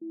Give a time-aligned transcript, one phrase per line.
[0.00, 0.08] Happy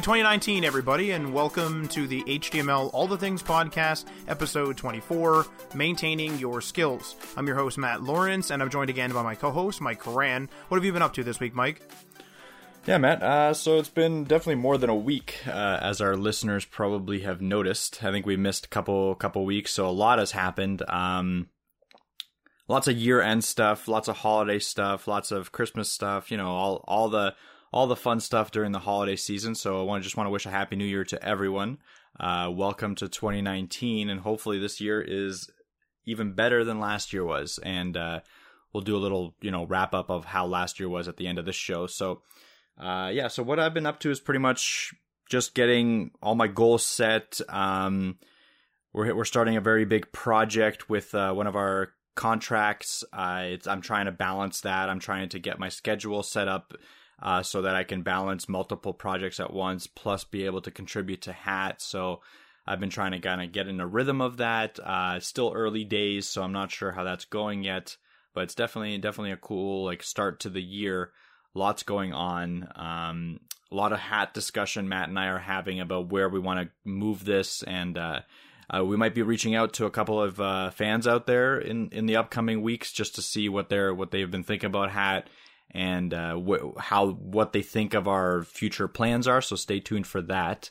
[0.00, 6.60] 2019, everybody, and welcome to the HTML All the Things podcast, episode 24 Maintaining Your
[6.60, 7.16] Skills.
[7.36, 10.48] I'm your host, Matt Lawrence, and I'm joined again by my co host, Mike Karan.
[10.68, 11.82] What have you been up to this week, Mike?
[12.86, 13.20] Yeah, Matt.
[13.20, 17.40] Uh, so it's been definitely more than a week, uh, as our listeners probably have
[17.40, 18.04] noticed.
[18.04, 20.88] I think we missed a couple couple weeks, so a lot has happened.
[20.88, 21.48] Um,
[22.68, 26.30] lots of year end stuff, lots of holiday stuff, lots of Christmas stuff.
[26.30, 27.34] You know, all all the
[27.72, 29.54] all the fun stuff during the holiday season.
[29.54, 31.78] So I want to just want to wish a happy new year to everyone.
[32.20, 35.50] Uh, welcome to 2019, and hopefully this year is
[36.04, 37.58] even better than last year was.
[37.62, 38.20] And uh,
[38.72, 41.26] we'll do a little, you know, wrap up of how last year was at the
[41.26, 41.86] end of this show.
[41.86, 42.22] So,
[42.78, 43.28] uh, yeah.
[43.28, 44.92] So what I've been up to is pretty much
[45.28, 47.40] just getting all my goals set.
[47.48, 48.18] Um,
[48.92, 53.04] we're we're starting a very big project with uh, one of our contracts.
[53.12, 54.88] I'm trying to balance that.
[54.88, 56.74] I'm trying to get my schedule set up
[57.22, 61.22] uh, so that I can balance multiple projects at once, plus be able to contribute
[61.22, 61.80] to Hat.
[61.80, 62.20] So
[62.66, 64.78] I've been trying to kind of get in a rhythm of that.
[64.78, 67.96] Uh, still early days, so I'm not sure how that's going yet,
[68.34, 71.12] but it's definitely definitely a cool like start to the year.
[71.54, 72.68] Lots going on.
[72.76, 76.60] Um, a lot of hat discussion Matt and I are having about where we want
[76.60, 77.96] to move this, and
[78.74, 81.88] uh, we might be reaching out to a couple of uh, fans out there in,
[81.90, 85.28] in the upcoming weeks just to see what they're what they've been thinking about hat
[85.70, 89.40] and uh, wh- how what they think of our future plans are.
[89.40, 90.70] So stay tuned for that.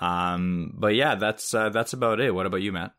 [0.00, 2.34] Um, but yeah, that's uh, that's about it.
[2.34, 2.92] What about you, Matt?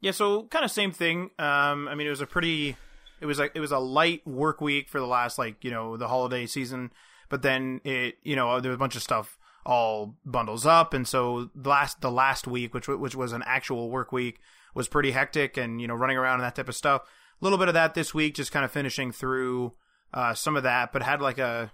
[0.00, 1.30] Yeah, so kind of same thing.
[1.38, 2.76] Um, I mean, it was a pretty,
[3.20, 5.96] it was like it was a light work week for the last like you know
[5.96, 6.90] the holiday season,
[7.28, 11.06] but then it you know there was a bunch of stuff all bundles up, and
[11.06, 14.40] so the last the last week, which which was an actual work week,
[14.74, 17.02] was pretty hectic, and you know running around and that type of stuff.
[17.02, 19.72] A little bit of that this week, just kind of finishing through
[20.12, 21.72] uh, some of that, but had like a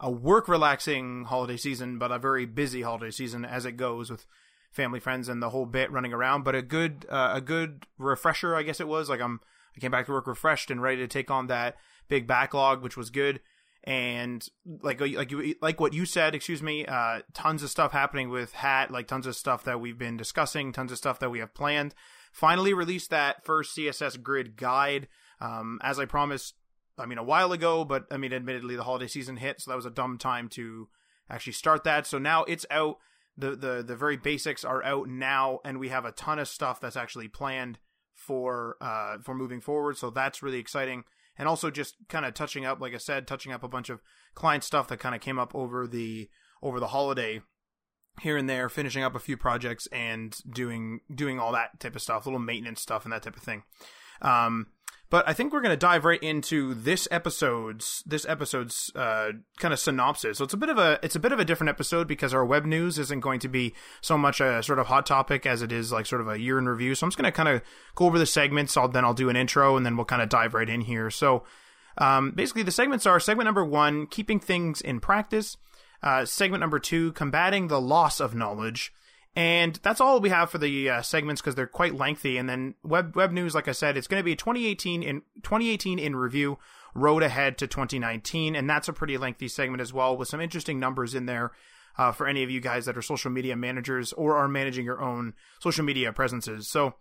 [0.00, 4.26] a work relaxing holiday season, but a very busy holiday season as it goes with
[4.72, 6.42] family, friends, and the whole bit running around.
[6.42, 9.08] But a good uh, a good refresher, I guess it was.
[9.08, 9.40] Like I'm
[9.76, 11.76] I came back to work refreshed and ready to take on that
[12.08, 13.40] big backlog, which was good.
[13.84, 18.28] And like like you like what you said, excuse me, uh, tons of stuff happening
[18.30, 21.40] with Hat, like tons of stuff that we've been discussing, tons of stuff that we
[21.40, 21.94] have planned.
[22.32, 25.08] Finally released that first CSS grid guide.
[25.40, 26.54] Um, as I promised
[26.98, 29.76] I mean, a while ago, but I mean, admittedly, the holiday season hit, so that
[29.76, 30.88] was a dumb time to
[31.28, 32.06] actually start that.
[32.06, 32.98] So now it's out.
[33.36, 36.80] The, the the very basics are out now, and we have a ton of stuff
[36.80, 37.78] that's actually planned
[38.14, 39.96] for uh for moving forward.
[39.96, 41.04] So that's really exciting,
[41.38, 44.00] and also just kind of touching up, like I said, touching up a bunch of
[44.34, 46.28] client stuff that kind of came up over the
[46.62, 47.42] over the holiday
[48.20, 52.02] here and there, finishing up a few projects and doing doing all that type of
[52.02, 53.62] stuff, little maintenance stuff and that type of thing.
[54.20, 54.68] Um,
[55.12, 59.74] but I think we're going to dive right into this episode's this episode's uh, kind
[59.74, 60.38] of synopsis.
[60.38, 62.46] So it's a bit of a it's a bit of a different episode because our
[62.46, 65.70] web news isn't going to be so much a sort of hot topic as it
[65.70, 66.94] is like sort of a year in review.
[66.94, 67.60] So I'm just going to kind of
[67.94, 68.74] go over the segments.
[68.74, 71.10] I'll then I'll do an intro and then we'll kind of dive right in here.
[71.10, 71.44] So
[71.98, 75.58] um, basically, the segments are segment number one, keeping things in practice.
[76.02, 78.94] Uh, segment number two, combating the loss of knowledge.
[79.34, 82.36] And that's all we have for the uh, segments because they're quite lengthy.
[82.36, 85.98] And then web web news, like I said, it's going to be 2018 in 2018
[85.98, 86.58] in review,
[86.94, 90.78] road ahead to 2019, and that's a pretty lengthy segment as well with some interesting
[90.78, 91.52] numbers in there
[91.96, 95.00] uh, for any of you guys that are social media managers or are managing your
[95.00, 96.68] own social media presences.
[96.68, 96.94] So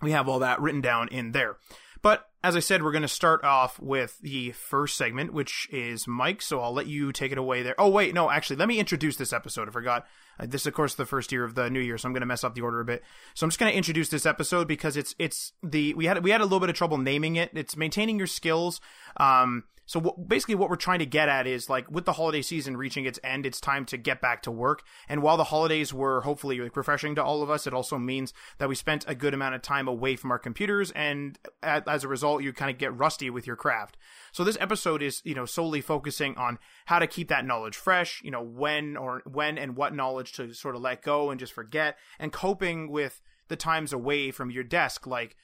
[0.00, 1.56] we have all that written down in there.
[2.02, 6.06] But as I said, we're going to start off with the first segment, which is
[6.06, 6.40] Mike.
[6.40, 7.74] So I'll let you take it away there.
[7.78, 9.68] Oh, wait, no, actually, let me introduce this episode.
[9.68, 10.06] I forgot.
[10.38, 12.26] Uh, this, of course, the first year of the new year, so I'm going to
[12.26, 13.02] mess up the order a bit.
[13.34, 16.30] So I'm just going to introduce this episode because it's it's the we had we
[16.30, 17.50] had a little bit of trouble naming it.
[17.54, 18.80] It's maintaining your skills.
[19.16, 22.76] Um, so basically, what we're trying to get at is like with the holiday season
[22.76, 24.82] reaching its end, it's time to get back to work.
[25.08, 28.34] And while the holidays were hopefully like refreshing to all of us, it also means
[28.58, 32.08] that we spent a good amount of time away from our computers, and as a
[32.08, 33.96] result, you kind of get rusty with your craft.
[34.30, 38.20] So this episode is, you know, solely focusing on how to keep that knowledge fresh,
[38.22, 41.54] you know, when or when and what knowledge to sort of let go and just
[41.54, 45.34] forget, and coping with the times away from your desk, like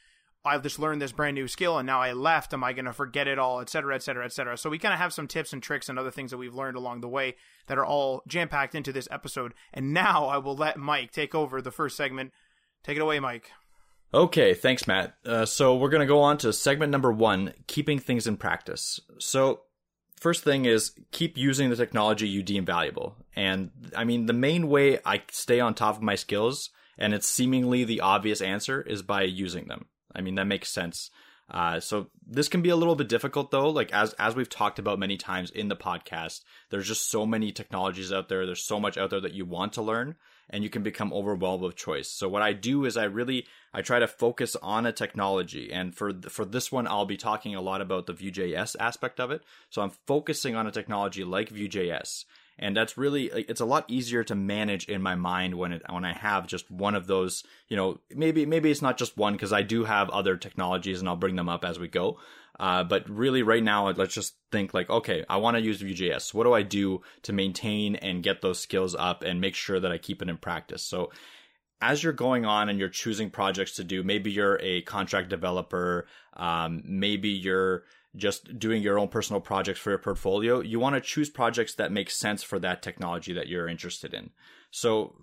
[0.45, 2.53] I've just learned this brand new skill and now I left.
[2.53, 4.59] Am I going to forget it all, et cetera, et cetera, et cetera?
[4.59, 6.77] So we kind of have some tips and tricks and other things that we've learned
[6.77, 7.37] along the way
[7.67, 9.55] that are all jam packed into this episode.
[9.73, 12.33] And now I will let Mike take over the first segment.
[12.83, 13.51] Take it away, Mike.
[14.13, 15.15] Okay, thanks, Matt.
[15.25, 19.01] Uh, so we're going to go on to segment number one keeping things in practice.
[19.19, 19.63] So,
[20.21, 23.17] first thing is keep using the technology you deem valuable.
[23.35, 27.29] And I mean, the main way I stay on top of my skills, and it's
[27.29, 29.87] seemingly the obvious answer, is by using them.
[30.15, 31.11] I mean, that makes sense.
[31.51, 33.69] Uh, so this can be a little bit difficult though.
[33.69, 36.41] Like as as we've talked about many times in the podcast,
[36.71, 38.47] there's just so many technologies out there.
[38.47, 40.17] There's so much out there that you want to learn,
[40.49, 42.09] and you can become overwhelmed with choice.
[42.09, 45.95] So what I do is I really I try to focus on a technology, and
[45.95, 49.43] for for this one, I'll be talking a lot about the Vue.js aspect of it.
[49.69, 52.25] So I'm focusing on a technology like Vue.js
[52.59, 56.05] and that's really it's a lot easier to manage in my mind when it when
[56.05, 59.53] I have just one of those you know maybe maybe it's not just one because
[59.53, 62.19] I do have other technologies and I'll bring them up as we go.
[62.59, 66.33] Uh, but really right now let's just think like okay I want to use Vue.js
[66.33, 69.91] what do I do to maintain and get those skills up and make sure that
[69.91, 70.83] I keep it in practice?
[70.83, 71.11] So
[71.81, 76.07] as you're going on and you're choosing projects to do maybe you're a contract developer
[76.37, 77.85] um, maybe you're
[78.17, 81.93] just doing your own personal projects for your portfolio, you want to choose projects that
[81.93, 84.31] make sense for that technology that you're interested in.
[84.71, 85.15] So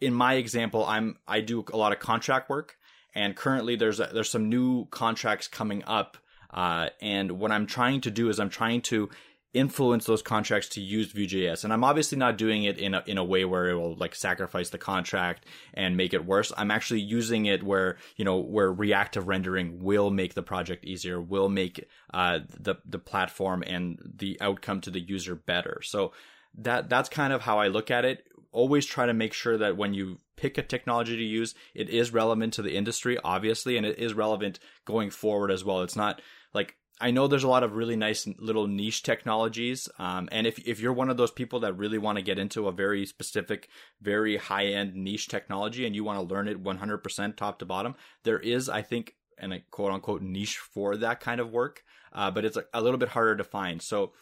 [0.00, 2.76] in my example, I'm I do a lot of contract work
[3.14, 6.16] and currently there's a, there's some new contracts coming up
[6.52, 9.08] uh, and what I'm trying to do is I'm trying to
[9.54, 11.64] influence those contracts to use Vue.js.
[11.64, 14.14] And I'm obviously not doing it in a, in a way where it will like
[14.14, 15.44] sacrifice the contract
[15.74, 16.52] and make it worse.
[16.56, 21.20] I'm actually using it where, you know, where reactive rendering will make the project easier,
[21.20, 25.80] will make, uh, the, the platform and the outcome to the user better.
[25.82, 26.12] So
[26.58, 28.26] that, that's kind of how I look at it.
[28.52, 32.12] Always try to make sure that when you pick a technology to use, it is
[32.12, 35.82] relevant to the industry, obviously, and it is relevant going forward as well.
[35.82, 36.20] It's not
[36.52, 39.88] like I know there's a lot of really nice little niche technologies.
[39.98, 42.68] Um, and if, if you're one of those people that really want to get into
[42.68, 43.68] a very specific,
[44.00, 47.94] very high end niche technology and you want to learn it 100% top to bottom,
[48.24, 51.82] there is, I think, and a quote unquote niche for that kind of work.
[52.12, 53.80] Uh, but it's a, a, little bit harder to find.
[53.82, 54.12] So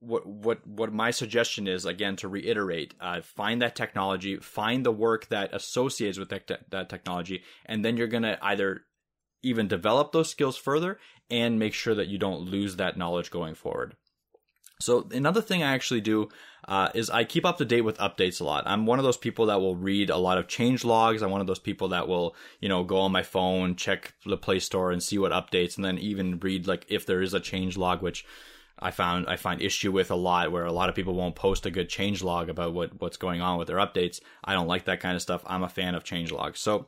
[0.00, 4.92] what, what, what my suggestion is, again, to reiterate, uh, find that technology, find the
[4.92, 8.82] work that associates with that, te- that technology, and then you're going to either
[9.42, 10.98] even develop those skills further
[11.30, 13.94] and make sure that you don't lose that knowledge going forward.
[14.80, 16.28] So another thing I actually do
[16.66, 18.64] uh, is I keep up to date with updates a lot.
[18.66, 21.22] I'm one of those people that will read a lot of change logs.
[21.22, 24.36] I'm one of those people that will, you know, go on my phone, check the
[24.36, 27.40] Play Store, and see what updates, and then even read like if there is a
[27.40, 28.24] change log, which
[28.78, 31.66] I found I find issue with a lot, where a lot of people won't post
[31.66, 34.20] a good change log about what what's going on with their updates.
[34.44, 35.42] I don't like that kind of stuff.
[35.46, 36.60] I'm a fan of change logs.
[36.60, 36.86] So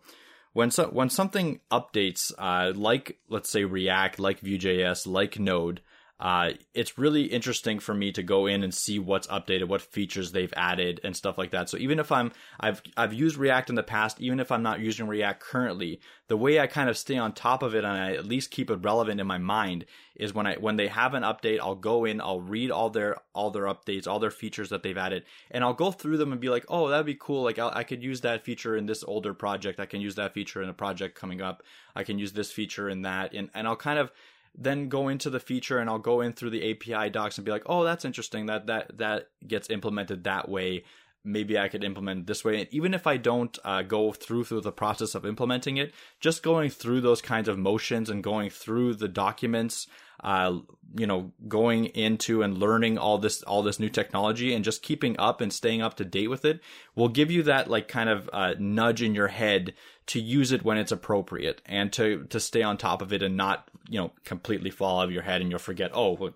[0.52, 5.80] when so, when something updates, uh, like let's say React, like Vue.js, like Node,
[6.20, 10.32] uh, it's really interesting for me to go in and see what's updated, what features
[10.32, 11.70] they've added, and stuff like that.
[11.70, 12.30] So even if I'm
[12.60, 16.36] I've I've used React in the past, even if I'm not using React currently, the
[16.36, 18.84] way I kind of stay on top of it and I at least keep it
[18.84, 22.20] relevant in my mind is when I when they have an update, I'll go in,
[22.20, 25.72] I'll read all their all their updates, all their features that they've added, and I'll
[25.72, 27.44] go through them and be like, oh, that'd be cool.
[27.44, 29.80] Like I'll, I could use that feature in this older project.
[29.80, 31.62] I can use that feature in a project coming up.
[31.96, 34.12] I can use this feature in that, and and I'll kind of
[34.56, 37.50] then go into the feature and I'll go in through the API docs and be
[37.52, 38.46] like, oh, that's interesting.
[38.46, 40.84] That that that gets implemented that way.
[41.22, 42.60] Maybe I could implement this way.
[42.60, 46.42] And even if I don't uh, go through through the process of implementing it, just
[46.42, 49.86] going through those kinds of motions and going through the documents,
[50.24, 50.58] uh,
[50.96, 55.18] you know, going into and learning all this all this new technology and just keeping
[55.18, 56.60] up and staying up to date with it
[56.94, 59.74] will give you that like kind of uh, nudge in your head
[60.10, 63.36] to use it when it's appropriate and to to stay on top of it and
[63.36, 66.32] not you know completely fall out of your head and you'll forget oh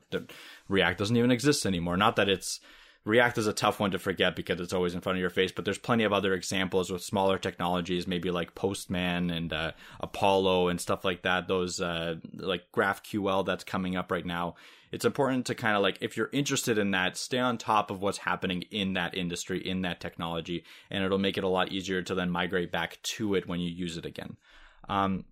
[0.69, 1.97] React doesn't even exist anymore.
[1.97, 2.61] Not that it's
[3.05, 5.53] React is a tough one to forget because it's always in front of your face,
[5.53, 10.69] but there's plenty of other examples with smaller technologies, maybe like Postman and uh, Apollo
[10.69, 11.47] and stuff like that.
[11.47, 14.55] Those uh, like GraphQL that's coming up right now.
[14.91, 18.01] It's important to kind of like, if you're interested in that, stay on top of
[18.01, 22.01] what's happening in that industry, in that technology, and it'll make it a lot easier
[22.01, 24.37] to then migrate back to it when you use it again.
[24.89, 25.25] Um,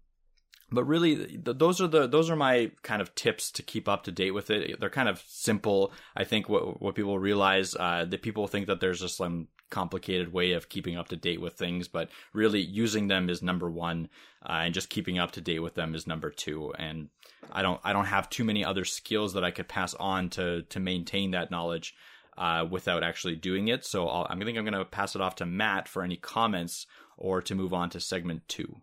[0.73, 4.12] but really those are the those are my kind of tips to keep up to
[4.12, 4.81] date with it.
[4.81, 5.93] They're kind of simple.
[6.17, 10.33] I think what what people realize uh, that people think that there's just some complicated
[10.33, 14.07] way of keeping up to date with things but really using them is number one
[14.45, 16.73] uh, and just keeping up to date with them is number two.
[16.79, 17.09] And
[17.50, 20.62] i don't i don't have too many other skills that i could pass on to
[20.62, 21.95] to maintain that knowledge
[22.38, 23.85] uh, without actually doing it.
[23.85, 26.87] So I'll, think i'm going to pass it off to matt for any comments
[27.17, 28.81] or to move on to segment two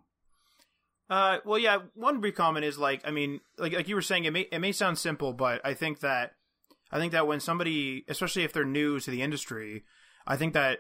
[1.10, 1.80] uh, well, yeah.
[1.96, 4.60] One brief comment is like, I mean, like like you were saying, it may it
[4.60, 6.34] may sound simple, but I think that
[6.92, 9.84] I think that when somebody, especially if they're new to the industry,
[10.28, 10.80] I think that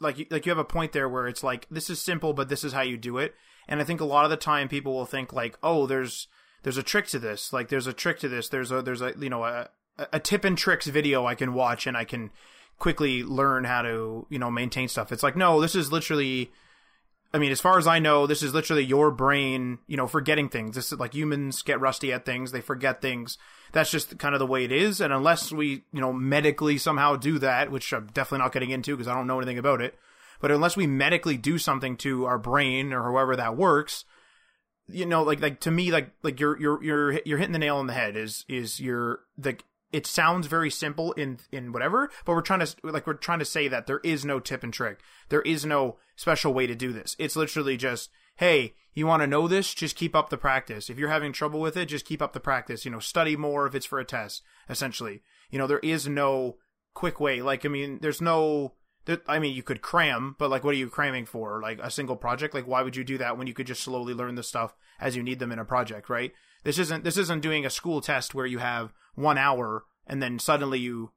[0.00, 2.64] like like you have a point there where it's like this is simple, but this
[2.64, 3.34] is how you do it.
[3.68, 6.26] And I think a lot of the time people will think like, oh, there's
[6.62, 7.52] there's a trick to this.
[7.52, 8.48] Like there's a trick to this.
[8.48, 9.68] There's a there's a you know a
[10.12, 12.30] a tip and tricks video I can watch and I can
[12.78, 15.12] quickly learn how to you know maintain stuff.
[15.12, 16.50] It's like no, this is literally
[17.32, 20.48] I mean, as far as I know, this is literally your brain, you know, forgetting
[20.48, 20.74] things.
[20.74, 23.38] This is like humans get rusty at things, they forget things.
[23.72, 25.00] That's just kind of the way it is.
[25.00, 28.96] And unless we, you know, medically somehow do that, which I'm definitely not getting into
[28.96, 29.96] because I don't know anything about it,
[30.40, 34.04] but unless we medically do something to our brain or however that works,
[34.88, 37.76] you know, like like to me, like like you're you're you're you're hitting the nail
[37.76, 38.16] on the head.
[38.16, 39.56] Is is your the
[39.92, 43.44] it sounds very simple in in whatever, but we're trying to like we're trying to
[43.44, 45.00] say that there is no tip and trick.
[45.28, 47.16] There is no special way to do this.
[47.18, 49.72] It's literally just, hey, you want to know this?
[49.72, 50.90] Just keep up the practice.
[50.90, 52.84] If you're having trouble with it, just keep up the practice.
[52.84, 54.42] You know, study more if it's for a test.
[54.68, 56.56] Essentially, you know, there is no
[56.92, 57.40] quick way.
[57.40, 58.74] Like, I mean, there's no.
[59.26, 61.60] I mean, you could cram, but like, what are you cramming for?
[61.62, 62.52] Like a single project?
[62.52, 65.16] Like, why would you do that when you could just slowly learn the stuff as
[65.16, 66.32] you need them in a project, right?
[66.64, 70.38] This isn't this isn't doing a school test where you have one hour and then
[70.38, 71.12] suddenly you,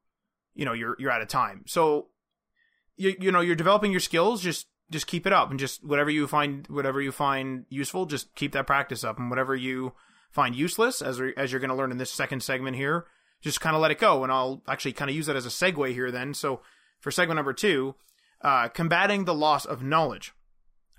[0.55, 1.65] you know, you're you're out of time.
[1.67, 2.07] So,
[2.95, 4.41] you you know, you're developing your skills.
[4.41, 8.33] Just just keep it up and just whatever you find whatever you find useful, just
[8.35, 9.93] keep that practice up, and whatever you
[10.31, 13.05] find useless, as as you're going to learn in this second segment here,
[13.41, 14.23] just kind of let it go.
[14.23, 16.11] And I'll actually kind of use that as a segue here.
[16.11, 16.61] Then, so
[16.99, 17.95] for segment number two,
[18.41, 20.33] uh, combating the loss of knowledge.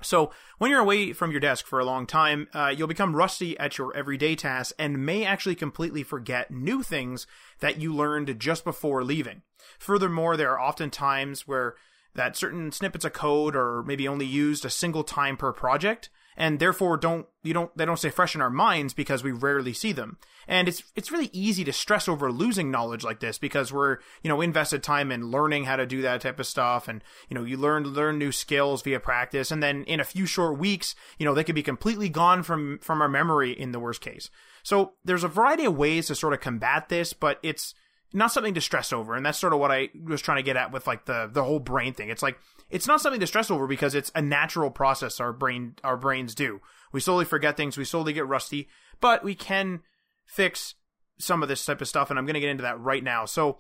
[0.03, 3.59] So, when you're away from your desk for a long time, uh, you'll become rusty
[3.59, 7.27] at your everyday tasks and may actually completely forget new things
[7.61, 9.43] that you learned just before leaving.
[9.79, 11.75] Furthermore, there are often times where
[12.15, 16.59] that certain snippets of code are maybe only used a single time per project, and
[16.59, 19.93] therefore don't you don't they don't stay fresh in our minds because we rarely see
[19.93, 20.19] them.
[20.47, 24.29] And it's it's really easy to stress over losing knowledge like this because we're you
[24.29, 27.45] know invested time in learning how to do that type of stuff, and you know
[27.45, 31.25] you learn learn new skills via practice, and then in a few short weeks, you
[31.25, 34.31] know they could be completely gone from from our memory in the worst case.
[34.63, 37.75] So there's a variety of ways to sort of combat this, but it's
[38.15, 40.57] not something to stress over, and that's sort of what I was trying to get
[40.57, 42.09] at with like the the whole brain thing.
[42.09, 42.39] It's like
[42.71, 46.35] it's not something to stress over because it's a natural process our brain our brains
[46.35, 46.61] do.
[46.93, 48.69] We slowly forget things, we slowly get rusty,
[49.01, 49.81] but we can
[50.25, 50.77] fix
[51.19, 53.25] some of this type of stuff, and I'm going to get into that right now.
[53.25, 53.59] So,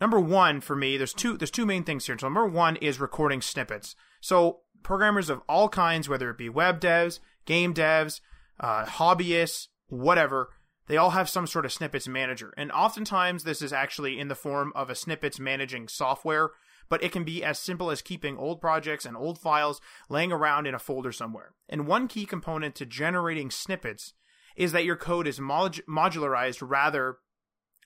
[0.00, 2.16] number one for me, there's two there's two main things here.
[2.18, 3.96] So, number one is recording snippets.
[4.20, 8.20] So, programmers of all kinds, whether it be web devs, game devs,
[8.60, 10.50] uh, hobbyists, whatever,
[10.88, 12.52] they all have some sort of snippets manager.
[12.56, 16.50] And oftentimes, this is actually in the form of a snippets managing software
[16.88, 20.66] but it can be as simple as keeping old projects and old files laying around
[20.66, 21.54] in a folder somewhere.
[21.68, 24.14] And one key component to generating snippets
[24.56, 27.18] is that your code is mod- modularized rather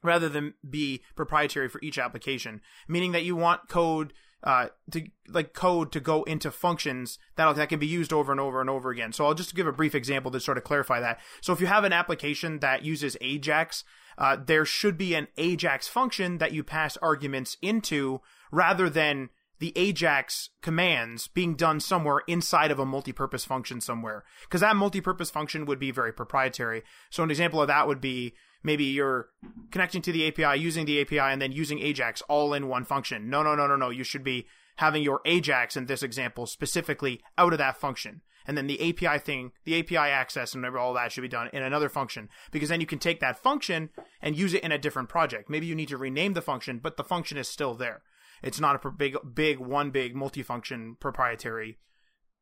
[0.05, 5.55] rather than be proprietary for each application, meaning that you want code uh, to like
[5.55, 8.91] code to go into functions that that can be used over and over and over
[8.91, 9.13] again.
[9.13, 11.21] So I'll just give a brief example to sort of clarify that.
[11.41, 13.85] So if you have an application that uses Ajax,
[14.19, 18.21] uh, there should be an Ajax function that you pass arguments into
[18.51, 24.25] rather than the Ajax commands being done somewhere inside of a multi-purpose function somewhere.
[24.43, 26.83] Because that multi-purpose function would be very proprietary.
[27.11, 29.29] So an example of that would be maybe you're
[29.71, 33.29] connecting to the API, using the API, and then using Ajax all in one function.
[33.29, 33.91] No, no, no, no, no.
[33.91, 38.23] You should be having your Ajax in this example specifically out of that function.
[38.47, 41.63] And then the API thing, the API access and all that should be done in
[41.63, 43.91] another function because then you can take that function
[44.21, 45.49] and use it in a different project.
[45.49, 48.03] Maybe you need to rename the function, but the function is still there.
[48.43, 51.79] It's not a big, big, one big multifunction proprietary,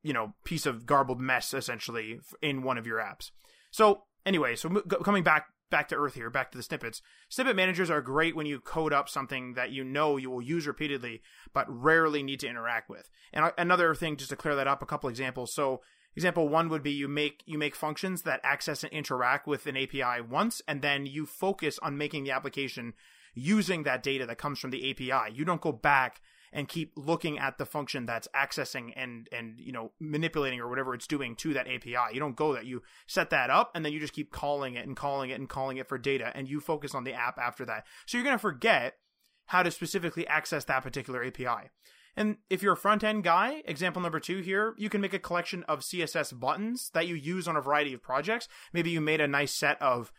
[0.02, 3.30] you know, piece of garbled mess essentially in one of your apps.
[3.70, 4.70] So anyway, so
[5.04, 7.02] coming back back to earth here, back to the snippets.
[7.28, 10.66] Snippet managers are great when you code up something that you know you will use
[10.66, 11.22] repeatedly,
[11.52, 13.08] but rarely need to interact with.
[13.32, 15.54] And another thing, just to clear that up, a couple examples.
[15.54, 15.80] So
[16.16, 19.76] example one would be you make you make functions that access and interact with an
[19.76, 22.94] API once, and then you focus on making the application
[23.34, 25.32] using that data that comes from the API.
[25.32, 26.20] You don't go back
[26.52, 30.95] and keep looking at the function that's accessing and and you know manipulating or whatever
[30.95, 32.12] it's doing to that API.
[32.12, 32.66] You don't go that.
[32.66, 35.49] You set that up and then you just keep calling it and calling it and
[35.49, 37.87] calling it for data and you focus on the app after that.
[38.07, 38.95] So you're going to forget
[39.47, 41.71] how to specifically access that particular API.
[42.16, 45.19] And if you're a front end guy, example number two here, you can make a
[45.19, 48.49] collection of CSS buttons that you use on a variety of projects.
[48.73, 50.12] Maybe you made a nice set of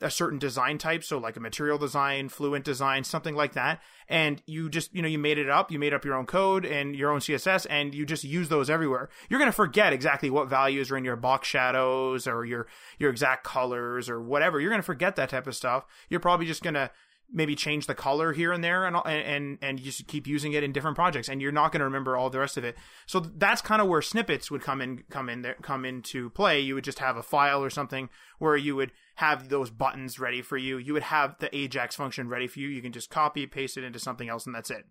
[0.00, 3.80] a certain design type, so like a material design, fluent design, something like that.
[4.08, 6.64] And you just, you know, you made it up, you made up your own code
[6.64, 9.08] and your own CSS, and you just use those everywhere.
[9.28, 12.66] You're going to forget exactly what values are in your box shadows or your
[12.98, 14.60] your exact colors or whatever.
[14.60, 15.84] You're going to forget that type of stuff.
[16.08, 16.90] You're probably just going to
[17.32, 20.62] maybe change the color here and there and and and you just keep using it
[20.62, 22.76] in different projects and you're not going to remember all the rest of it.
[23.06, 26.60] So that's kind of where snippets would come in come in there come into play.
[26.60, 28.08] You would just have a file or something
[28.38, 30.78] where you would have those buttons ready for you.
[30.78, 32.68] You would have the ajax function ready for you.
[32.68, 34.86] You can just copy paste it into something else and that's it.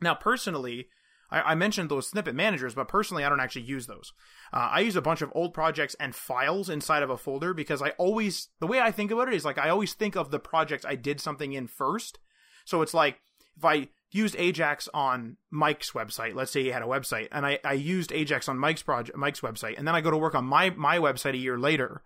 [0.00, 0.88] Now personally
[1.30, 4.12] I, I mentioned those snippet managers, but personally, I don't actually use those.
[4.52, 7.82] Uh, I use a bunch of old projects and files inside of a folder because
[7.82, 10.38] I always, the way I think about it is like I always think of the
[10.38, 12.18] projects I did something in first.
[12.64, 13.20] So it's like
[13.56, 17.58] if I used Ajax on Mike's website, let's say he had a website, and I,
[17.64, 20.44] I used Ajax on Mike's project, Mike's website, and then I go to work on
[20.44, 22.02] my my website a year later,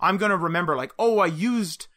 [0.00, 1.88] I'm gonna remember like, oh, I used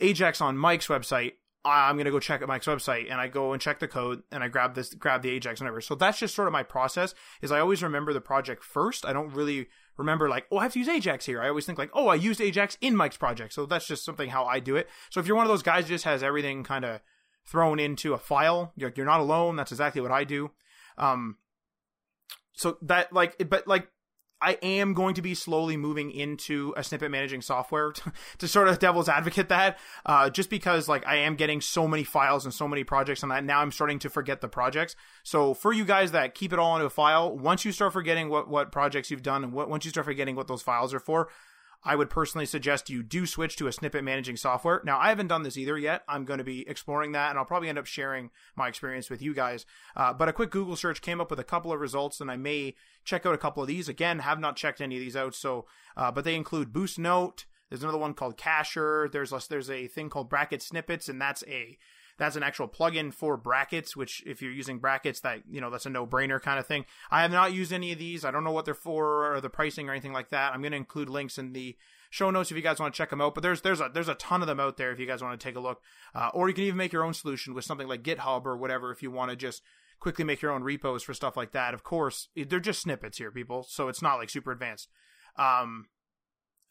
[0.00, 1.32] Ajax on Mike's website.
[1.64, 4.48] I'm gonna go check Mike's website, and I go and check the code, and I
[4.48, 5.80] grab this, grab the Ajax, whatever.
[5.80, 7.14] So that's just sort of my process.
[7.40, 9.06] Is I always remember the project first.
[9.06, 11.40] I don't really remember like, oh, I have to use Ajax here.
[11.40, 13.52] I always think like, oh, I used Ajax in Mike's project.
[13.52, 14.88] So that's just something how I do it.
[15.10, 17.00] So if you're one of those guys just has everything kind of
[17.46, 18.72] thrown into a file.
[18.76, 19.56] You're, you're not alone.
[19.56, 20.50] That's exactly what I do.
[20.98, 21.36] Um,
[22.52, 23.88] so that like, but like,
[24.44, 28.68] I am going to be slowly moving into a snippet managing software to, to sort
[28.68, 32.52] of devil's advocate that, uh, just because like I am getting so many files and
[32.52, 33.44] so many projects on that.
[33.44, 34.96] Now I'm starting to forget the projects.
[35.22, 38.28] So for you guys that keep it all into a file, once you start forgetting
[38.28, 41.00] what, what projects you've done and what, once you start forgetting what those files are
[41.00, 41.28] for,
[41.84, 44.80] I would personally suggest you do switch to a snippet managing software.
[44.84, 46.02] Now, I haven't done this either yet.
[46.08, 49.20] I'm going to be exploring that, and I'll probably end up sharing my experience with
[49.20, 49.66] you guys.
[49.94, 52.36] Uh, but a quick Google search came up with a couple of results, and I
[52.36, 52.74] may
[53.04, 53.88] check out a couple of these.
[53.88, 55.34] Again, have not checked any of these out.
[55.34, 57.44] So, uh, but they include Boost Note.
[57.68, 59.08] There's another one called Cacher.
[59.12, 61.76] There's a, there's a thing called Bracket Snippets, and that's a
[62.18, 65.86] that's an actual plugin for brackets, which if you're using brackets, that you know that's
[65.86, 66.84] a no-brainer kind of thing.
[67.10, 68.24] I have not used any of these.
[68.24, 70.52] I don't know what they're for or the pricing or anything like that.
[70.52, 71.76] I'm going to include links in the
[72.10, 73.34] show notes if you guys want to check them out.
[73.34, 75.38] But there's there's a there's a ton of them out there if you guys want
[75.38, 75.80] to take a look.
[76.14, 78.92] Uh, or you can even make your own solution with something like GitHub or whatever
[78.92, 79.62] if you want to just
[79.98, 81.74] quickly make your own repos for stuff like that.
[81.74, 84.88] Of course, they're just snippets here, people, so it's not like super advanced.
[85.36, 85.86] Um,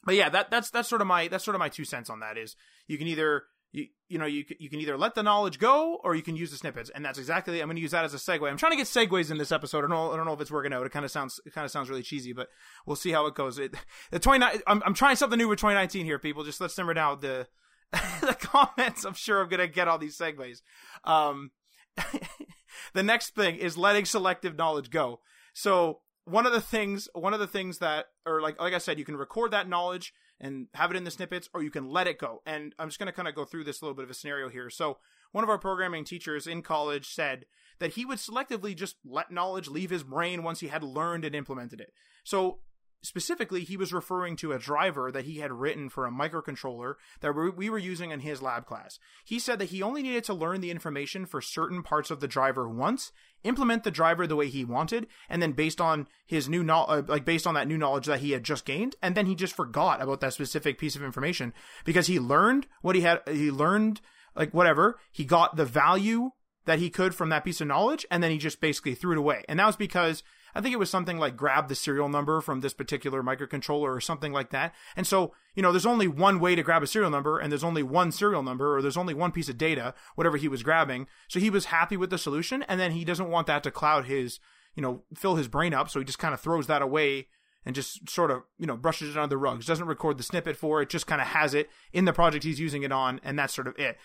[0.06, 2.20] but yeah, that that's that's sort of my that's sort of my two cents on
[2.20, 2.56] that is
[2.88, 6.16] you can either you you know you you can either let the knowledge go or
[6.16, 7.60] you can use the snippets, and that's exactly.
[7.60, 8.50] I'm going to use that as a segue.
[8.50, 9.80] I'm trying to get segues in this episode.
[9.80, 10.12] I don't know.
[10.12, 10.86] I don't know if it's working out.
[10.86, 12.50] It kind of sounds it kind of sounds really cheesy, but
[12.86, 13.58] we'll see how it goes.
[13.58, 13.76] It,
[14.12, 14.62] the 29.
[14.68, 16.44] I'm I'm trying something new with 2019 here, people.
[16.44, 17.48] Just let's simmer down the
[18.22, 19.04] the comments.
[19.04, 20.62] I'm sure I'm going to get all these segues.
[21.04, 21.52] Um,
[22.94, 25.20] the next thing is letting selective knowledge go.
[25.54, 29.00] So one of the things one of the things that or like like I said,
[29.00, 32.08] you can record that knowledge and have it in the snippets, or you can let
[32.08, 32.42] it go.
[32.46, 34.50] And I'm just going to kind of go through this little bit of a scenario
[34.50, 34.70] here.
[34.70, 34.98] So,
[35.32, 37.46] one of our programming teachers in college said
[37.80, 41.36] that he would selectively just let knowledge leave his brain once he had learned and
[41.36, 41.92] implemented it.
[42.24, 42.60] So,
[43.04, 47.34] specifically, he was referring to a driver that he had written for a microcontroller that
[47.34, 48.98] we were using in his lab class.
[49.24, 52.28] He said that he only needed to learn the information for certain parts of the
[52.28, 53.12] driver once
[53.44, 57.12] implement the driver the way he wanted, and then based on his new knowledge, uh,
[57.12, 59.56] like based on that new knowledge that he had just gained, and then he just
[59.56, 61.54] forgot about that specific piece of information
[61.86, 64.02] because he learned what he had, he learned
[64.36, 66.32] like whatever, he got the value
[66.66, 69.18] that he could from that piece of knowledge, and then he just basically threw it
[69.18, 69.44] away.
[69.48, 70.24] And that was because
[70.56, 74.02] I think it was something like grab the serial number from this particular microcontroller or
[74.02, 74.74] something like that.
[74.96, 77.64] And so, you know, there's only one way to grab a serial number and there's
[77.64, 81.08] only one serial number or there's only one piece of data, whatever he was grabbing.
[81.28, 84.06] So he was happy with the solution and then he doesn't want that to cloud
[84.06, 84.40] his,
[84.76, 85.90] you know, fill his brain up.
[85.90, 87.28] So he just kind of throws that away
[87.66, 89.64] and just sort of, you know, brushes it under the rug.
[89.64, 92.60] Doesn't record the snippet for it, just kind of has it in the project he's
[92.60, 93.98] using it on and that's sort of it.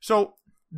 [0.00, 0.34] So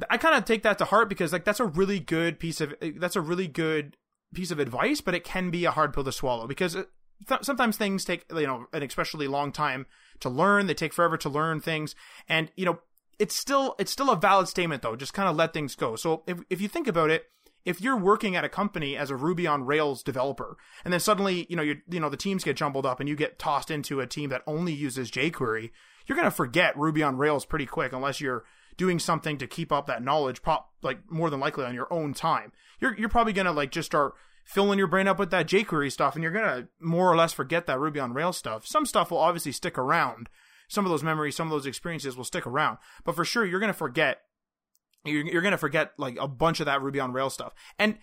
[0.08, 2.74] I kind of take that to heart because like that's a really good piece of
[2.80, 3.96] eh, that's a really good
[4.34, 6.88] piece of advice, but it can be a hard pill to swallow because it,
[7.28, 9.86] th- sometimes things take you know an especially long time
[10.20, 10.66] to learn.
[10.66, 11.94] They take forever to learn things,
[12.28, 12.80] and you know
[13.18, 14.96] it's still it's still a valid statement though.
[14.96, 15.96] Just kind of let things go.
[15.96, 17.24] So if if you think about it,
[17.64, 21.46] if you're working at a company as a Ruby on Rails developer, and then suddenly
[21.48, 24.00] you know you you know the teams get jumbled up and you get tossed into
[24.00, 25.70] a team that only uses jQuery,
[26.06, 28.44] you're gonna forget Ruby on Rails pretty quick unless you're
[28.76, 32.14] doing something to keep up that knowledge, pop like more than likely on your own
[32.14, 32.52] time.
[32.80, 34.14] You're you're probably gonna like just start
[34.44, 37.66] filling your brain up with that jQuery stuff, and you're gonna more or less forget
[37.66, 38.66] that Ruby on Rails stuff.
[38.66, 40.28] Some stuff will obviously stick around.
[40.68, 43.60] Some of those memories, some of those experiences will stick around, but for sure you're
[43.60, 44.20] gonna forget.
[45.04, 47.98] You're, you're gonna forget like a bunch of that Ruby on Rails stuff, and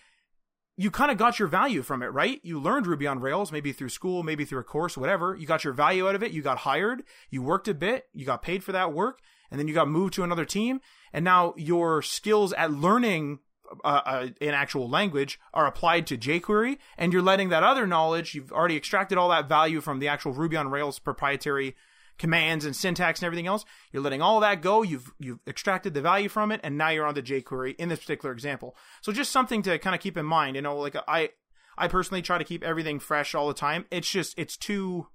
[0.76, 2.40] you kind of got your value from it, right?
[2.44, 5.36] You learned Ruby on Rails, maybe through school, maybe through a course, whatever.
[5.36, 6.32] You got your value out of it.
[6.32, 7.02] You got hired.
[7.32, 8.06] You worked a bit.
[8.14, 10.80] You got paid for that work and then you got moved to another team,
[11.14, 13.40] and now your skills at learning
[13.84, 18.36] uh, uh, an actual language are applied to jQuery, and you're letting that other knowledge,
[18.36, 21.76] you've already extracted all that value from the actual Ruby on Rails proprietary
[22.18, 23.66] commands and syntax and everything else.
[23.92, 24.82] You're letting all that go.
[24.82, 28.00] You've you've extracted the value from it, and now you're on the jQuery in this
[28.00, 28.76] particular example.
[29.02, 30.56] So just something to kind of keep in mind.
[30.56, 31.30] You know, like I
[31.78, 33.86] I personally try to keep everything fresh all the time.
[33.92, 35.08] It's just it's too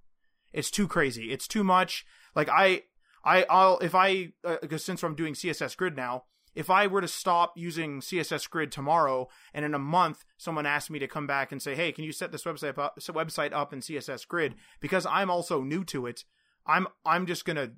[0.53, 1.33] it's too crazy.
[1.33, 2.05] It's too much.
[2.35, 2.83] Like I
[3.25, 7.09] I I'll if I uh, since I'm doing CSS grid now, if I were to
[7.09, 11.53] stop using CSS Grid tomorrow, and in a month someone asked me to come back
[11.53, 15.07] and say, "Hey, can you set this website up, website up in CSS Grid?" Because
[15.07, 16.25] I'm also new to it,
[16.67, 17.73] I'm I'm just gonna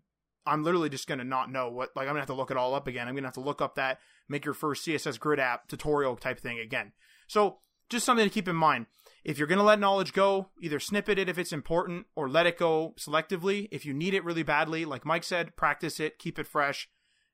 [0.46, 2.74] I'm literally just gonna not know what like I'm gonna have to look it all
[2.74, 3.08] up again.
[3.08, 6.38] I'm gonna have to look up that make your first CSS Grid app tutorial type
[6.38, 6.92] thing again.
[7.26, 7.58] So
[7.88, 8.86] just something to keep in mind.
[9.24, 12.58] If you're gonna let knowledge go, either snippet it if it's important, or let it
[12.58, 13.68] go selectively.
[13.70, 16.88] If you need it really badly, like Mike said, practice it, keep it fresh,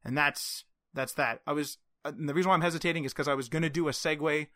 [0.04, 1.40] and that's that's that.
[1.46, 3.88] I was uh, the reason why I'm hesitating is because I was going to do
[3.88, 4.46] a segue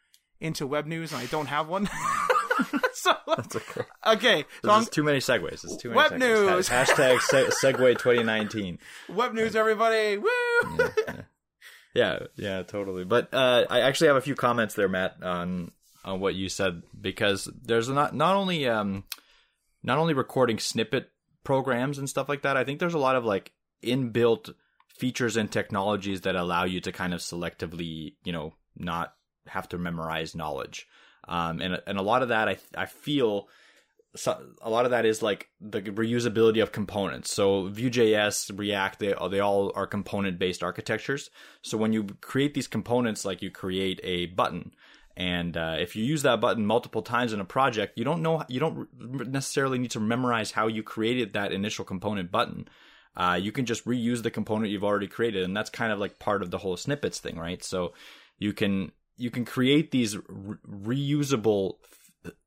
[0.40, 1.88] into web news and I don't have one.
[2.94, 3.82] so That's okay.
[4.06, 5.64] okay, so There's too many segues.
[5.64, 6.18] It's too many Web segues.
[6.18, 6.68] news.
[6.68, 8.78] Hashtag se- segue 2019.
[9.10, 10.18] web news, everybody.
[10.18, 10.28] Woo!
[11.94, 13.04] Yeah, yeah, totally.
[13.04, 15.70] But uh, I actually have a few comments there, Matt, on
[16.04, 19.04] on what you said because there's not not only um
[19.82, 21.10] not only recording snippet
[21.44, 22.56] programs and stuff like that.
[22.56, 23.52] I think there's a lot of like
[23.84, 24.52] inbuilt
[24.94, 29.14] features and technologies that allow you to kind of selectively, you know, not
[29.46, 30.86] have to memorize knowledge.
[31.26, 33.48] Um, and and a lot of that I I feel
[34.16, 37.32] so, a lot of that is like the reusability of components.
[37.32, 41.30] So Vue.js, React, they they all are component based architectures.
[41.62, 44.72] So when you create these components, like you create a button,
[45.16, 48.44] and uh, if you use that button multiple times in a project, you don't know
[48.48, 48.88] you don't
[49.28, 52.68] necessarily need to memorize how you created that initial component button.
[53.16, 56.18] Uh, you can just reuse the component you've already created, and that's kind of like
[56.18, 57.62] part of the whole snippets thing, right?
[57.62, 57.94] So
[58.38, 61.76] you can you can create these re- reusable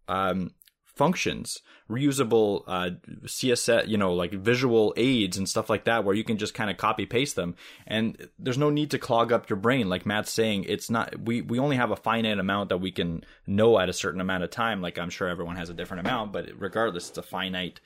[0.08, 0.52] um,
[0.98, 2.90] functions, reusable uh,
[3.26, 6.70] CSS, you know, like visual aids and stuff like that, where you can just kind
[6.70, 9.88] of copy paste them, and there's no need to clog up your brain.
[9.88, 13.24] Like Matt's saying, it's not we we only have a finite amount that we can
[13.46, 14.82] know at a certain amount of time.
[14.82, 17.80] Like I'm sure everyone has a different amount, but regardless, it's a finite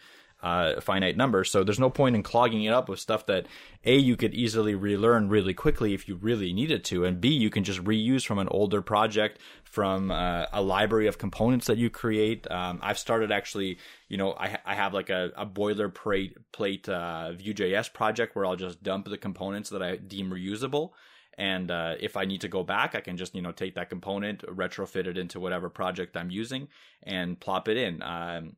[0.43, 1.43] uh, finite number.
[1.43, 3.47] So there's no point in clogging it up with stuff that
[3.86, 7.49] A, you could easily relearn really quickly if you really needed to, and B, you
[7.49, 11.89] can just reuse from an older project, from uh, a library of components that you
[11.89, 12.49] create.
[12.49, 13.77] Um, I've started actually,
[14.08, 18.56] you know, I, I have like a, a boilerplate plate, uh, Vue.js project where I'll
[18.56, 20.91] just dump the components that I deem reusable.
[21.38, 23.89] And uh, if I need to go back, I can just you know take that
[23.89, 26.67] component, retrofit it into whatever project I'm using,
[27.04, 28.04] and plop it in.
[28.04, 28.58] Um,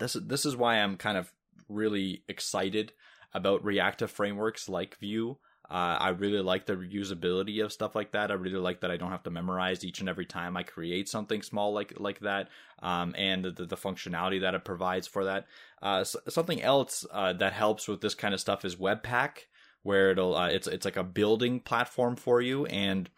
[0.00, 1.32] this this is why I'm kind of
[1.68, 2.92] really excited
[3.32, 5.38] about reactive frameworks like Vue.
[5.70, 8.32] Uh, I really like the reusability of stuff like that.
[8.32, 11.08] I really like that I don't have to memorize each and every time I create
[11.08, 12.48] something small like like that,
[12.82, 15.46] um, and the, the functionality that it provides for that.
[15.80, 19.44] Uh, so, something else uh, that helps with this kind of stuff is Webpack,
[19.84, 23.08] where it'll uh, it's it's like a building platform for you, and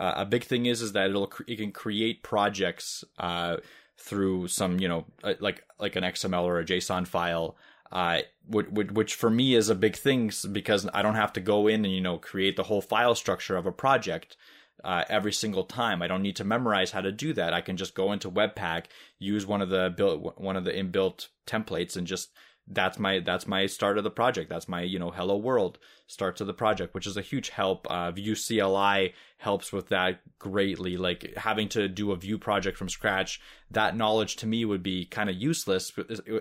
[0.00, 3.58] uh, a big thing is is that it'll it can create projects uh,
[3.98, 5.04] through some you know
[5.40, 7.56] like like an XML or a JSON file
[7.92, 11.68] uh, which, which for me is a big thing because I don't have to go
[11.68, 14.36] in and you know create the whole file structure of a project
[14.82, 16.02] uh, every single time.
[16.02, 17.54] I don't need to memorize how to do that.
[17.54, 18.86] I can just go into Webpack,
[19.18, 22.30] use one of the built one of the inbuilt templates, and just
[22.66, 24.48] that's my that's my start of the project.
[24.48, 27.86] That's my you know hello world start to the project, which is a huge help.
[27.88, 30.96] Uh, Vue CLI helps with that greatly.
[30.96, 35.04] Like having to do a Vue project from scratch, that knowledge to me would be
[35.04, 35.92] kind of useless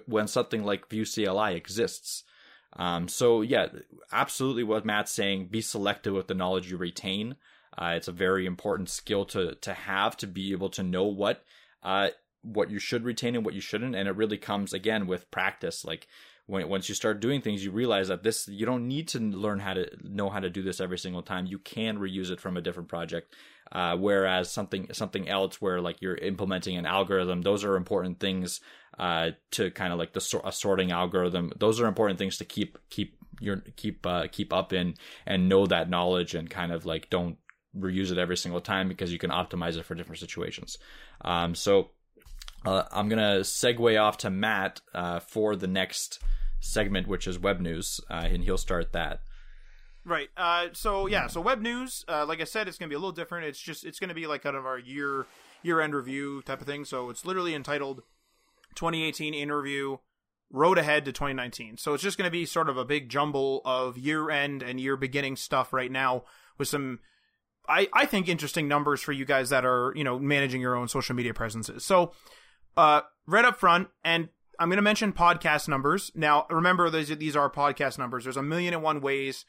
[0.06, 2.24] when something like Vue CLI exists.
[2.76, 3.68] Um, so yeah,
[4.12, 5.48] absolutely what Matt's saying.
[5.48, 7.36] Be selective with the knowledge you retain.
[7.78, 11.44] Uh, it's a very important skill to to have to be able to know what
[11.84, 12.10] uh,
[12.44, 15.84] what you should retain and what you shouldn't and it really comes again with practice.
[15.84, 16.08] Like
[16.46, 19.60] when once you start doing things you realize that this you don't need to learn
[19.60, 21.46] how to know how to do this every single time.
[21.46, 23.36] You can reuse it from a different project.
[23.72, 28.60] Uh, whereas something something else where like you're implementing an algorithm those are important things
[29.00, 31.52] uh, to kind of like the sorting algorithm.
[31.58, 35.66] Those are important things to keep keep your keep uh, keep up in and know
[35.66, 37.38] that knowledge and kind of like don't
[37.76, 40.78] reuse it every single time because you can optimize it for different situations.
[41.22, 41.92] Um, so
[42.66, 46.20] uh, I'm gonna segue off to Matt uh, for the next
[46.60, 49.22] segment, which is web news, uh, and he'll start that.
[50.06, 50.30] Right.
[50.36, 51.28] Uh, so yeah.
[51.28, 53.46] So web news, uh, like I said, it's gonna be a little different.
[53.46, 55.26] It's just it's gonna be like kind of our year
[55.62, 56.86] year end review type of thing.
[56.86, 58.04] So it's literally entitled
[58.76, 59.98] 2018 interview
[60.52, 61.78] road ahead to 2019.
[61.78, 64.98] So it's just gonna be sort of a big jumble of year end and year
[64.98, 66.24] beginning stuff right now
[66.58, 67.00] with some
[67.68, 70.90] I, I think interesting numbers for you guys that are you know managing your own
[70.90, 71.86] social media presences.
[71.86, 72.12] So
[72.78, 76.12] uh, right up front, and I'm going to mention podcast numbers.
[76.16, 78.24] Now, remember, these, these are podcast numbers.
[78.24, 79.46] There's a million and one ways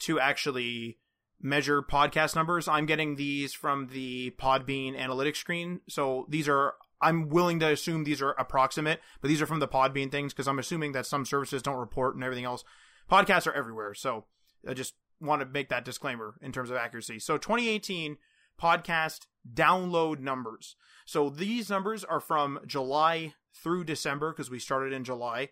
[0.00, 0.98] to actually
[1.40, 2.68] measure podcast numbers.
[2.68, 5.80] I'm getting these from the Podbean analytics screen.
[5.88, 9.68] So these are, I'm willing to assume these are approximate, but these are from the
[9.68, 12.64] Podbean things because I'm assuming that some services don't report and everything else.
[13.10, 13.94] Podcasts are everywhere.
[13.94, 14.24] So
[14.66, 17.18] I just want to make that disclaimer in terms of accuracy.
[17.18, 18.16] So 2018
[18.60, 20.76] podcast download numbers.
[21.04, 25.50] So these numbers are from July through December because we started in July.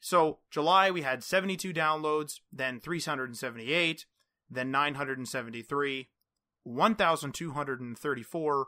[0.00, 4.06] So July we had 72 downloads, then 378,
[4.50, 6.08] then 973,
[6.64, 8.66] 1234,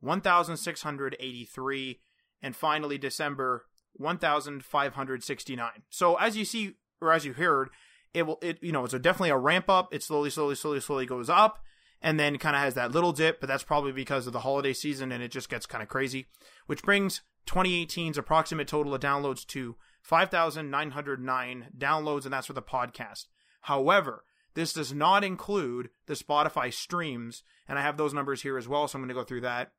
[0.00, 2.00] 1683,
[2.42, 5.70] and finally December 1569.
[5.88, 7.70] So as you see or as you heard,
[8.12, 9.94] it will it you know it's a definitely a ramp up.
[9.94, 11.62] It slowly slowly slowly slowly goes up
[12.02, 14.72] and then kind of has that little dip, but that's probably because of the holiday
[14.72, 16.26] season and it just gets kind of crazy,
[16.66, 23.26] which brings 2018's approximate total of downloads to 5,909 downloads, and that's for the podcast.
[23.62, 28.66] However, this does not include the Spotify streams, and I have those numbers here as
[28.66, 29.72] well, so I'm going to go through that.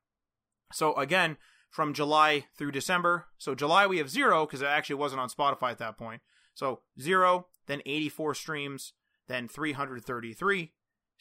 [0.72, 1.36] So again,
[1.70, 5.70] from July through December, so July we have zero because it actually wasn't on Spotify
[5.70, 6.22] at that point.
[6.54, 8.92] So zero, then 84 streams,
[9.26, 10.72] then 333,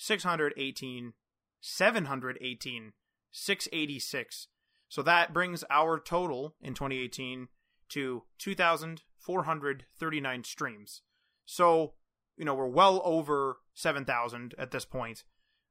[0.01, 1.13] 618,
[1.59, 2.93] 718,
[3.31, 4.47] 686.
[4.89, 7.49] So that brings our total in 2018
[7.89, 11.03] to 2,439 streams.
[11.45, 11.93] So,
[12.35, 15.23] you know, we're well over 7,000 at this point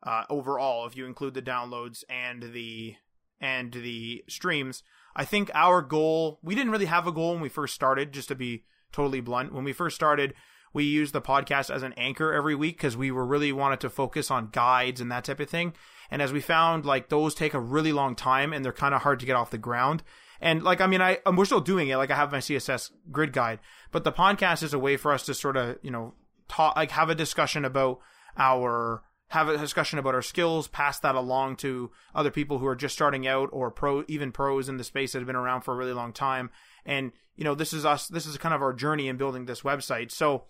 [0.05, 2.95] uh, overall if you include the downloads and the
[3.41, 4.85] and the streams.
[5.17, 8.29] I think our goal, we didn't really have a goal when we first started, just
[8.29, 8.63] to be
[8.93, 9.53] totally blunt.
[9.53, 10.35] When we first started,
[10.73, 13.91] we use the podcast as an anchor every week because we were really wanted to
[13.91, 15.75] focus on guides and that type of thing.
[16.11, 19.03] And as we found, like those take a really long time and they're kind of
[19.03, 20.03] hard to get off the ground.
[20.41, 21.97] And like, I mean, I we're still doing it.
[21.97, 23.59] Like, I have my CSS grid guide,
[23.93, 26.15] but the podcast is a way for us to sort of, you know,
[26.49, 28.01] talk, like, have a discussion about
[28.39, 32.75] our have a discussion about our skills, pass that along to other people who are
[32.75, 35.73] just starting out or pro, even pros in the space that have been around for
[35.73, 36.51] a really long time.
[36.85, 39.61] And, you know, this is us, this is kind of our journey in building this
[39.61, 40.11] website.
[40.11, 40.47] So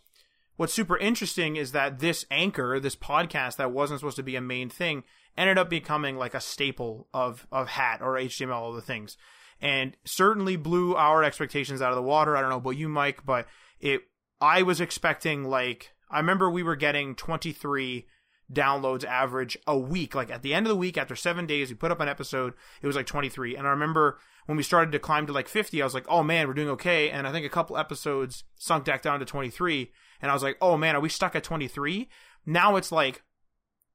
[0.61, 4.43] what's super interesting is that this anchor, this podcast that wasn't supposed to be a
[4.43, 5.03] main thing,
[5.35, 9.17] ended up becoming like a staple of, of hat or HTML, all the things.
[9.59, 12.37] And certainly blew our expectations out of the water.
[12.37, 13.47] I don't know about you, Mike, but
[13.81, 14.03] it,
[14.39, 18.07] I was expecting like, I remember we were getting 23
[18.53, 20.15] downloads average a week.
[20.15, 22.53] Like at the end of the week, after seven days, we put up an episode.
[22.83, 23.57] It was like 23.
[23.57, 26.23] And I remember when we started to climb to like 50, I was like, oh
[26.23, 27.09] man, we're doing okay.
[27.09, 29.91] And I think a couple episodes sunk back down to 23.
[30.21, 32.09] And I was like, oh man, are we stuck at 23?
[32.47, 33.23] Now it's like,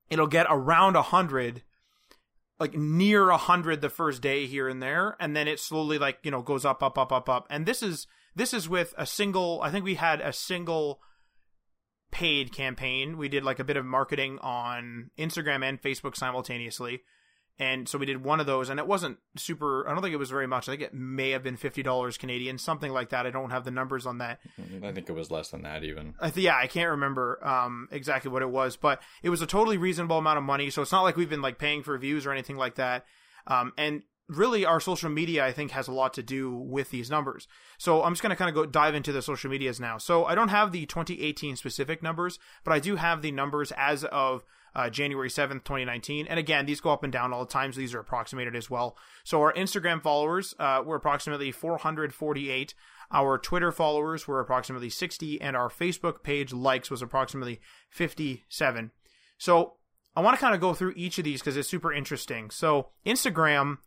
[0.10, 1.64] it'll get around 100
[2.58, 6.32] like near 100 the first day here and there and then it slowly like you
[6.32, 9.60] know goes up up up up up and this is this is with a single
[9.62, 11.02] i think we had a single
[12.16, 13.18] paid campaign.
[13.18, 17.02] We did like a bit of marketing on Instagram and Facebook simultaneously.
[17.58, 19.88] And so we did one of those, and it wasn't super.
[19.88, 20.68] I don't think it was very much.
[20.68, 23.26] I think it may have been fifty dollars Canadian, something like that.
[23.26, 24.40] I don't have the numbers on that.
[24.84, 26.16] I think it was less than that, even.
[26.20, 29.48] I th- yeah, I can't remember um, exactly what it was, but it was a
[29.48, 30.70] totally reasonable amount of money.
[30.70, 33.06] So it's not like we've been like paying for views or anything like that.
[33.48, 37.12] Um, and really our social media i think has a lot to do with these
[37.12, 39.98] numbers so i'm just going to kind of go dive into the social medias now
[39.98, 44.04] so i don't have the 2018 specific numbers but i do have the numbers as
[44.06, 44.44] of
[44.76, 47.82] uh, january 7th 2019 and again these go up and down all the times so
[47.82, 48.98] these are approximated as well.
[49.24, 52.74] So our instagram followers uh, were approximately 448
[53.12, 57.60] our twitter followers were approximately 60 and our facebook page likes was approximately
[57.90, 58.92] 57
[59.38, 59.76] so
[60.16, 62.50] i want to kind of go through each of these because it's super interesting.
[62.50, 63.78] So instagram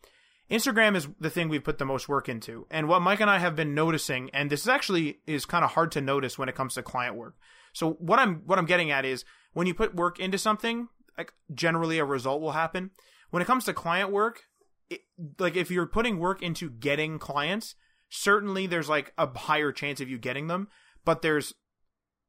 [0.50, 2.66] Instagram is the thing we've put the most work into.
[2.70, 5.72] And what Mike and I have been noticing, and this is actually is kind of
[5.72, 7.37] hard to notice when it comes to client work.
[7.74, 11.32] So what I'm what I'm getting at is when you put work into something, like
[11.52, 12.90] generally a result will happen.
[13.30, 14.44] When it comes to client work,
[14.88, 15.00] it,
[15.38, 17.74] like if you're putting work into getting clients,
[18.08, 20.68] certainly there's like a higher chance of you getting them,
[21.04, 21.52] but there's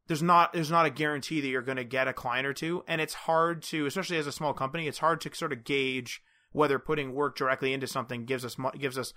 [0.08, 2.84] there's not there's not a guarantee that you're going to get a client or two,
[2.86, 6.22] and it's hard to, especially as a small company, it's hard to sort of gauge
[6.52, 9.14] whether putting work directly into something gives us gives us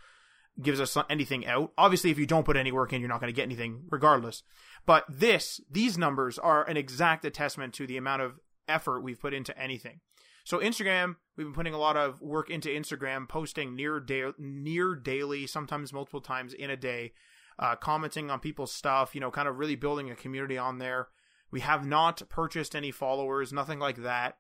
[0.61, 1.73] gives us anything out.
[1.79, 4.43] Obviously, if you don't put any work in, you're not going to get anything regardless.
[4.85, 9.35] But this, these numbers are an exact testament to the amount of effort we've put
[9.35, 10.01] into anything.
[10.45, 14.95] So Instagram, we've been putting a lot of work into Instagram, posting near da- near
[14.95, 17.13] daily, sometimes multiple times in a day,
[17.59, 19.15] uh, commenting on people's stuff.
[19.15, 21.09] You know, kind of really building a community on there.
[21.51, 24.39] We have not purchased any followers, nothing like that.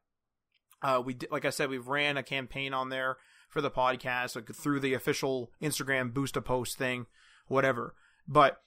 [0.83, 3.17] Uh, we like I said, we've ran a campaign on there
[3.49, 7.07] for the podcast like, through the official Instagram boost a post thing,
[7.47, 7.95] whatever.
[8.27, 8.63] But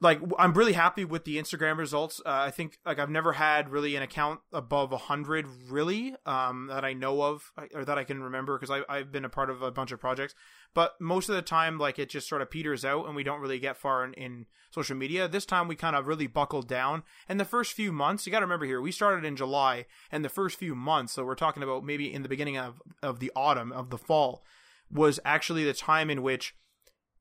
[0.00, 2.20] like I'm really happy with the Instagram results.
[2.24, 6.66] Uh, I think like I've never had really an account above a hundred really um,
[6.68, 9.62] that I know of or that I can remember because I've been a part of
[9.62, 10.34] a bunch of projects.
[10.76, 13.40] But most of the time, like it just sort of peters out and we don't
[13.40, 15.26] really get far in, in social media.
[15.26, 17.02] This time we kind of really buckled down.
[17.30, 20.22] And the first few months, you got to remember here, we started in July and
[20.22, 23.32] the first few months, so we're talking about maybe in the beginning of, of the
[23.34, 24.44] autumn, of the fall,
[24.92, 26.54] was actually the time in which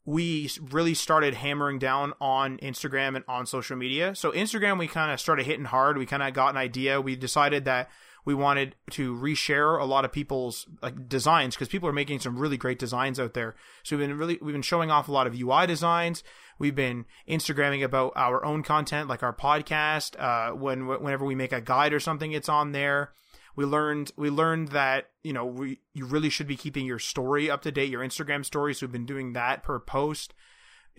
[0.04, 4.16] we really started hammering down on Instagram and on social media.
[4.16, 5.98] So Instagram, we kind of started hitting hard.
[5.98, 7.00] We kind of got an idea.
[7.00, 7.90] We decided that
[8.26, 12.38] we wanted to reshare a lot of people's like designs because people are making some
[12.38, 13.56] really great designs out there.
[13.84, 16.24] So we've been really we've been showing off a lot of UI designs.
[16.58, 20.20] We've been Instagramming about our own content, like our podcast.
[20.20, 23.12] Uh, when whenever we make a guide or something, it's on there.
[23.56, 27.50] We learned we learned that you know we, you really should be keeping your story
[27.50, 28.74] up to date, your Instagram story.
[28.74, 30.34] So we've been doing that per post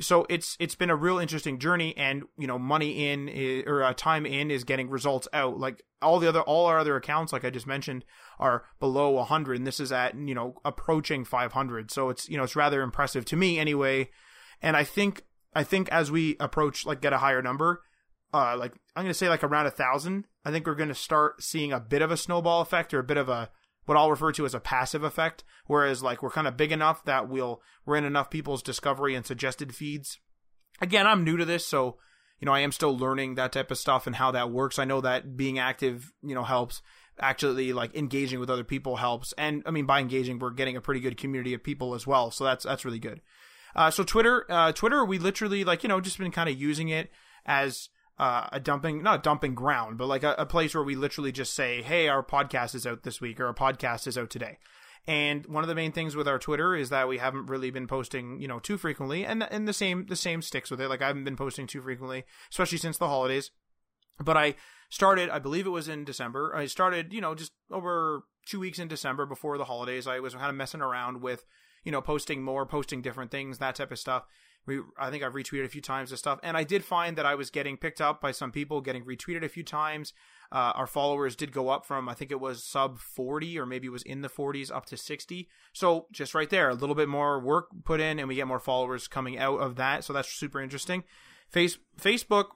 [0.00, 3.82] so it's it's been a real interesting journey and you know money in is, or
[3.82, 5.58] uh, time in is getting results out.
[5.58, 8.04] Like all the other all our other accounts like i just mentioned
[8.38, 12.44] are below 100 and this is at you know approaching 500 so it's you know
[12.44, 14.10] it's rather impressive to me anyway.
[14.62, 17.82] And i think i think as we approach like get a higher number
[18.34, 21.72] uh like i'm gonna say like around a thousand i think we're gonna start seeing
[21.72, 23.50] a bit of a snowball effect or a bit of a
[23.86, 27.04] what I'll refer to as a passive effect, whereas like we're kind of big enough
[27.04, 30.18] that we'll we're in enough people's discovery and suggested feeds.
[30.80, 31.96] Again, I'm new to this, so
[32.40, 34.78] you know I am still learning that type of stuff and how that works.
[34.78, 36.82] I know that being active, you know, helps.
[37.18, 40.82] Actually, like engaging with other people helps, and I mean by engaging, we're getting a
[40.82, 42.30] pretty good community of people as well.
[42.30, 43.22] So that's that's really good.
[43.74, 46.88] Uh, so Twitter, uh, Twitter, we literally like you know just been kind of using
[46.88, 47.10] it
[47.46, 50.94] as uh, a dumping, not a dumping ground, but like a, a, place where we
[50.94, 54.30] literally just say, "Hey, our podcast is out this week," or "Our podcast is out
[54.30, 54.58] today."
[55.06, 57.86] And one of the main things with our Twitter is that we haven't really been
[57.86, 60.88] posting, you know, too frequently, and and the same the same sticks with it.
[60.88, 63.50] Like I haven't been posting too frequently, especially since the holidays.
[64.18, 64.54] But I
[64.88, 66.56] started, I believe it was in December.
[66.56, 70.06] I started, you know, just over two weeks in December before the holidays.
[70.06, 71.44] I was kind of messing around with,
[71.84, 74.24] you know, posting more, posting different things, that type of stuff
[74.98, 77.34] I think I've retweeted a few times and stuff, and I did find that I
[77.34, 80.12] was getting picked up by some people, getting retweeted a few times.
[80.52, 83.88] Uh, our followers did go up from I think it was sub 40 or maybe
[83.88, 85.48] it was in the 40s up to 60.
[85.72, 88.60] So just right there, a little bit more work put in, and we get more
[88.60, 90.04] followers coming out of that.
[90.04, 91.04] So that's super interesting.
[91.48, 92.46] Face Facebook.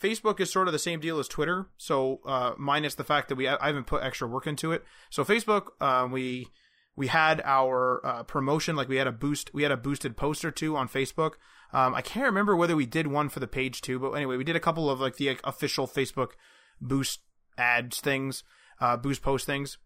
[0.00, 3.36] Facebook is sort of the same deal as Twitter, so uh, minus the fact that
[3.36, 4.82] we I haven't put extra work into it.
[5.10, 6.48] So Facebook, uh, we
[6.96, 10.44] we had our uh, promotion like we had a boost we had a boosted post
[10.44, 11.32] or two on facebook.
[11.72, 14.44] Um, i can't remember whether we did one for the page too but anyway we
[14.44, 16.32] did a couple of like the like, official facebook
[16.80, 17.20] boost
[17.56, 18.44] ads things
[18.82, 19.78] uh, boost post things.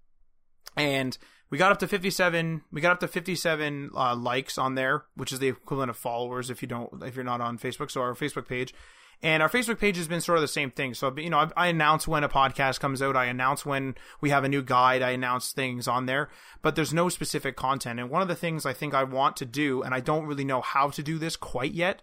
[0.77, 1.17] And
[1.51, 5.33] we got up to 57 we got up to 57 uh, likes on there which
[5.33, 7.91] is the equivalent of followers if you don't if you're not on facebook.
[7.91, 8.75] So our facebook page
[9.23, 10.95] and our Facebook page has been sort of the same thing.
[10.95, 13.17] So, you know, I, I, announce when a podcast comes out.
[13.17, 15.03] I announce when we have a new guide.
[15.03, 16.29] I announce things on there,
[16.63, 17.99] but there's no specific content.
[17.99, 20.45] And one of the things I think I want to do, and I don't really
[20.45, 22.03] know how to do this quite yet,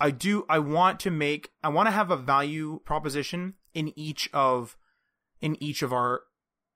[0.00, 4.28] I do, I want to make, I want to have a value proposition in each
[4.32, 4.76] of,
[5.40, 6.22] in each of our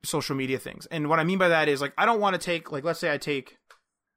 [0.05, 0.87] social media things.
[0.87, 3.01] And what I mean by that is like, I don't want to take, like, let's
[3.01, 3.59] say I take,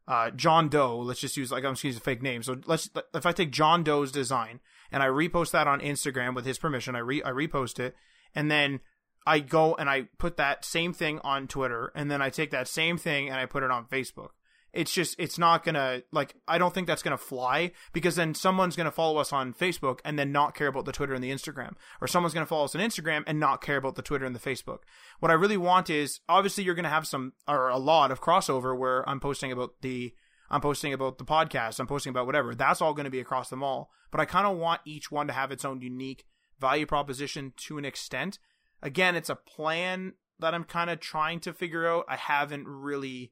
[0.08, 2.42] uh, John Doe, let's just use like I'm just using a fake name.
[2.42, 4.62] So let's if I take John Doe's design
[4.92, 7.96] and I repost that on Instagram with his permission, I re I repost it,
[8.36, 8.80] and then
[9.26, 12.68] I go and I put that same thing on Twitter, and then I take that
[12.68, 14.30] same thing and I put it on Facebook.
[14.74, 18.76] It's just it's not gonna like i don't think that's gonna fly because then someone's
[18.76, 21.74] gonna follow us on facebook and then not care about the twitter and the instagram
[22.00, 24.40] or someone's gonna follow us on instagram and not care about the twitter and the
[24.40, 24.80] facebook.
[25.20, 28.78] What i really want is obviously you're gonna have some or a lot of crossover
[28.78, 30.14] where i'm posting about the
[30.50, 33.64] i'm posting about the podcast i'm posting about whatever that's all gonna be across them
[33.64, 36.26] all but i kind of want each one to have its own unique
[36.60, 38.40] value proposition to an extent
[38.82, 43.32] again it's a plan that i'm kind of trying to figure out i haven't really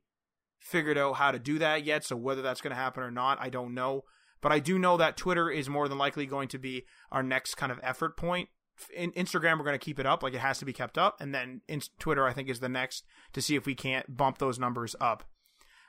[0.66, 2.04] figured out how to do that yet.
[2.04, 4.04] So whether that's going to happen or not, I don't know.
[4.42, 7.56] But I do know that Twitter is more than likely going to be our next
[7.56, 8.50] kind of effort point.
[8.96, 11.22] In Instagram, we're going to keep it up, like it has to be kept up,
[11.22, 14.40] and then in Twitter, I think is the next to see if we can't bump
[14.40, 15.24] those numbers up.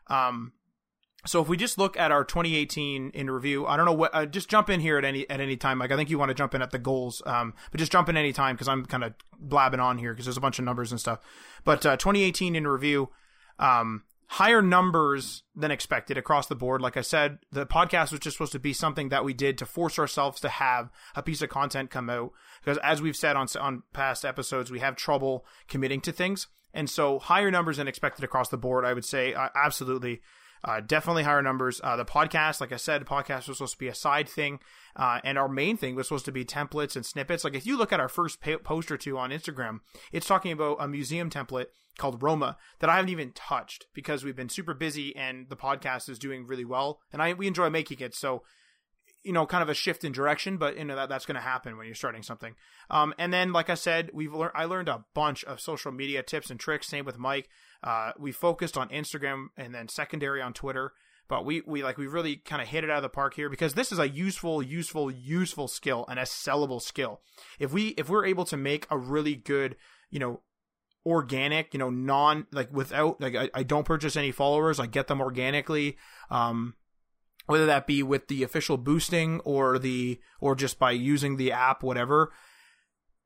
[0.06, 0.52] Um,
[1.26, 4.14] so if we just look at our 2018 in review, I don't know what.
[4.14, 5.78] Uh, just jump in here at any at any time.
[5.78, 8.08] Like I think you want to jump in at the goals, um, but just jump
[8.08, 10.64] in any time because I'm kind of blabbing on here because there's a bunch of
[10.64, 11.20] numbers and stuff.
[11.64, 13.10] But uh, 2018 in review,
[13.58, 16.80] um, higher numbers than expected across the board.
[16.80, 19.66] Like I said, the podcast was just supposed to be something that we did to
[19.66, 22.32] force ourselves to have a piece of content come out.
[22.64, 26.90] Because as we've said on on past episodes, we have trouble committing to things, and
[26.90, 28.84] so higher numbers than expected across the board.
[28.84, 30.20] I would say uh, absolutely.
[30.66, 31.80] Uh, definitely higher numbers.
[31.82, 34.58] Uh, the podcast, like I said, podcast was supposed to be a side thing,
[34.96, 37.44] uh, and our main thing was supposed to be templates and snippets.
[37.44, 39.80] Like if you look at our first post or two on Instagram,
[40.12, 44.36] it's talking about a museum template called Roma that I haven't even touched because we've
[44.36, 48.00] been super busy and the podcast is doing really well, and I we enjoy making
[48.00, 48.14] it.
[48.14, 48.42] So
[49.22, 51.40] you know, kind of a shift in direction, but you know that that's going to
[51.40, 52.54] happen when you're starting something.
[52.90, 54.52] Um, and then, like I said, we've learned.
[54.54, 56.88] I learned a bunch of social media tips and tricks.
[56.88, 57.48] Same with Mike.
[57.82, 60.92] Uh, we focused on Instagram and then secondary on Twitter.
[61.28, 63.48] But we, we like we really kind of hit it out of the park here
[63.48, 67.20] because this is a useful, useful, useful skill and a sellable skill.
[67.58, 69.74] If we if we're able to make a really good,
[70.08, 70.42] you know,
[71.04, 75.08] organic, you know, non like without like I, I don't purchase any followers, I get
[75.08, 75.96] them organically.
[76.30, 76.74] Um,
[77.46, 81.82] whether that be with the official boosting or the or just by using the app
[81.82, 82.30] whatever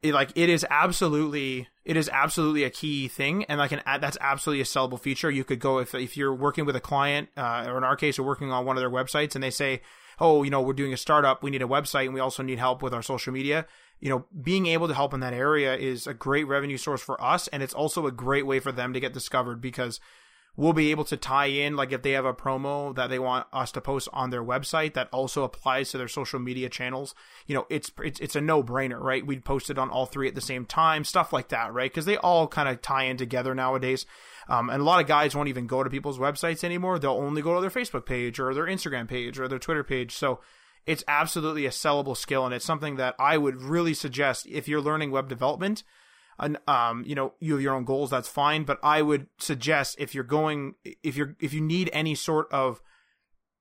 [0.03, 3.45] it, like it is absolutely it is absolutely a key thing.
[3.45, 5.31] And like an that's absolutely a sellable feature.
[5.31, 8.19] You could go if if you're working with a client uh, or in our case
[8.19, 9.83] we're working on one of their websites and they say
[10.19, 11.43] oh you know we're doing a startup.
[11.43, 13.67] We need a website and we also need help with our social media.
[14.01, 17.23] You know being able to help in that area is a great revenue source for
[17.23, 17.49] us.
[17.49, 20.01] And it's also a great way for them to get discovered because
[20.57, 23.47] we'll be able to tie in like if they have a promo that they want
[23.53, 27.15] us to post on their website that also applies to their social media channels
[27.47, 29.27] you know it's it's, it's a no-brainer right?
[29.27, 31.91] We'd post it on all three at the same time stuff like that right?
[31.91, 34.07] Because they all kind of tie in together nowadays.
[34.49, 36.99] Um, and a lot of guys won't even go to people's websites anymore.
[36.99, 40.15] They'll only go to their facebook page or their instagram page or their twitter page.
[40.15, 40.41] So
[40.87, 44.81] it's absolutely a sellable skill and it's something that i would really suggest if you're
[44.81, 45.85] learning web development
[46.67, 48.65] um, you know, you have your own goals, that's fine.
[48.65, 52.81] But I would suggest if you're going, if you're, if you need any sort of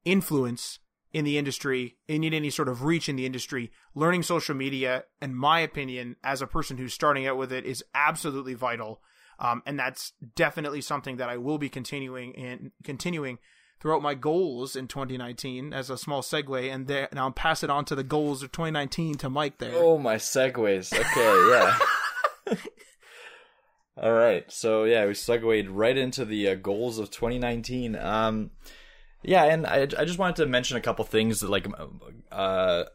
[0.06, 0.80] influence
[1.12, 5.06] in the industry, you need any sort of reach in the industry, learning social media,
[5.22, 9.02] in my opinion, as a person who's starting out with it, is absolutely vital.
[9.40, 13.40] Um, and that's definitely something that I will be continuing and continuing
[13.80, 16.72] throughout my goals in 2019 as a small segue.
[16.72, 19.72] And there, and I'll pass it on to the goals of 2019 to Mike there.
[19.76, 20.94] Oh, my segues.
[20.94, 21.78] Okay, yeah.
[24.02, 24.50] All right.
[24.52, 27.96] So yeah, we segued right into the uh, goals of 2019.
[27.98, 28.52] Um,
[29.24, 31.68] yeah, and I, I just wanted to mention a couple things that like
[32.32, 32.86] uh,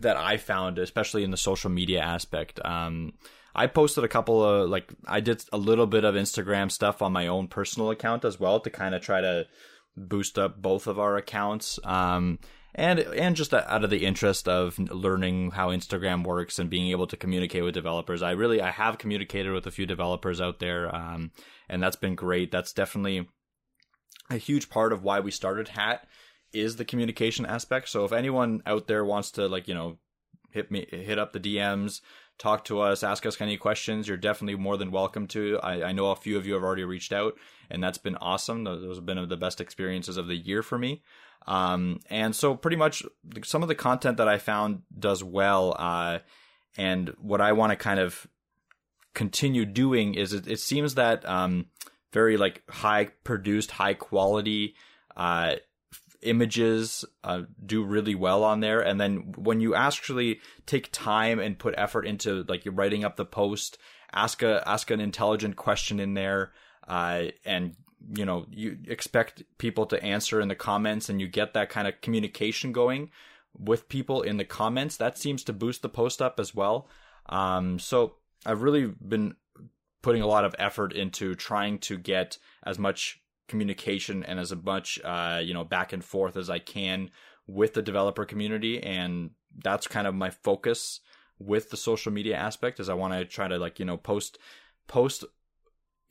[0.00, 2.60] that I found, especially in the social media aspect.
[2.64, 3.14] Um,
[3.54, 7.12] I posted a couple of like I did a little bit of Instagram stuff on
[7.12, 9.46] my own personal account as well to kind of try to
[9.96, 11.78] boost up both of our accounts.
[11.84, 12.38] Um,
[12.78, 17.08] and and just out of the interest of learning how Instagram works and being able
[17.08, 18.22] to communicate with developers.
[18.22, 21.32] I really I have communicated with a few developers out there, um,
[21.68, 22.52] and that's been great.
[22.52, 23.28] That's definitely
[24.30, 26.06] a huge part of why we started Hat
[26.52, 27.88] is the communication aspect.
[27.88, 29.98] So if anyone out there wants to like you know
[30.52, 32.00] hit me hit up the DMs,
[32.38, 35.58] talk to us, ask us any questions, you're definitely more than welcome to.
[35.62, 37.34] I, I know a few of you have already reached out,
[37.70, 38.64] and that's been awesome.
[38.64, 41.02] Those have been of the best experiences of the year for me.
[41.46, 43.02] Um, and so pretty much
[43.44, 45.74] some of the content that I found does well.
[45.78, 46.18] Uh,
[46.76, 48.26] and what I want to kind of
[49.14, 51.66] continue doing is it, it seems that, um,
[52.12, 54.74] very like high produced, high quality,
[55.16, 55.56] uh,
[56.22, 58.80] images uh, do really well on there.
[58.80, 63.16] And then when you actually take time and put effort into like you're writing up
[63.16, 63.78] the post
[64.12, 66.52] ask a ask an intelligent question in there
[66.86, 67.74] uh, and
[68.14, 71.86] you know you expect people to answer in the comments and you get that kind
[71.86, 73.10] of communication going
[73.58, 74.96] with people in the comments.
[74.96, 76.88] That seems to boost the post up as well.
[77.28, 78.14] Um, so
[78.46, 79.34] i've really been
[80.00, 85.00] putting a lot of effort into trying to get as much communication and as much
[85.04, 87.10] uh, you know back and forth as i can
[87.46, 89.30] with the developer community and
[89.64, 91.00] that's kind of my focus
[91.38, 94.38] with the social media aspect is i want to try to like you know post
[94.86, 95.24] post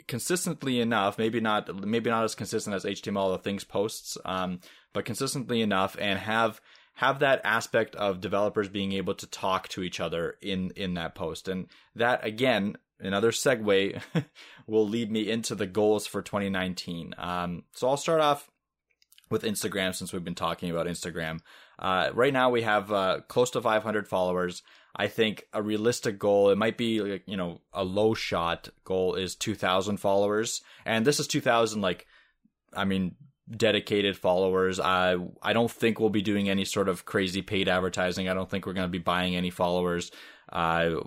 [0.08, 4.60] consistently enough, maybe not maybe not as consistent as HTML the things posts, um,
[4.94, 6.62] but consistently enough and have
[6.94, 11.16] have that aspect of developers being able to talk to each other in in that
[11.16, 11.48] post.
[11.48, 14.02] And that again, another segue
[14.68, 17.14] will lead me into the goals for 2019.
[17.18, 18.50] Um, so I'll start off
[19.30, 21.40] with Instagram since we've been talking about Instagram.
[21.80, 24.64] Uh, right now we have uh, close to 500 followers.
[24.96, 29.16] I think a realistic goal, it might be like, you know, a low shot goal
[29.16, 30.62] is 2,000 followers.
[30.86, 32.08] And this is 2,000, like,
[32.74, 33.16] I mean,
[33.50, 34.80] dedicated followers.
[34.80, 38.28] I, I don't think we'll be doing any sort of crazy paid advertising.
[38.28, 40.12] I don't think we're going to be buying any followers.
[40.52, 41.02] Uh,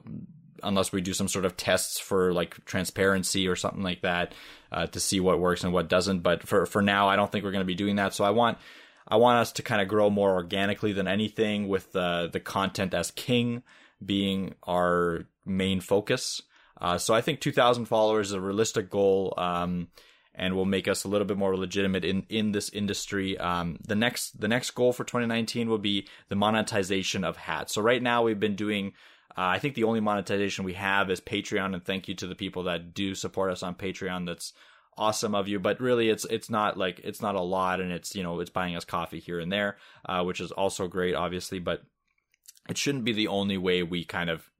[0.63, 4.35] unless we do some sort of tests for like transparency or something like that
[4.73, 6.21] uh, to see what works and what doesn't.
[6.21, 8.15] But for for now, I don't think we're going to be doing that.
[8.15, 8.59] So I want
[9.07, 12.95] I want us to kind of grow more organically than anything, with the the content
[12.95, 13.63] as king
[14.05, 16.43] being our main focus.
[16.81, 19.35] Uh, so I think 2,000 followers is a realistic goal.
[19.37, 19.89] Um,
[20.35, 23.37] and will make us a little bit more legitimate in in this industry.
[23.39, 27.75] Um, the next the next goal for 2019 will be the monetization of hats.
[27.75, 28.95] So right now we've been doing.
[29.41, 32.35] Uh, I think the only monetization we have is Patreon, and thank you to the
[32.35, 34.27] people that do support us on Patreon.
[34.27, 34.53] That's
[34.99, 38.15] awesome of you, but really it's it's not like it's not a lot, and it's
[38.15, 41.59] you know it's buying us coffee here and there, uh, which is also great, obviously,
[41.59, 41.83] but
[42.69, 44.51] it shouldn't be the only way we kind of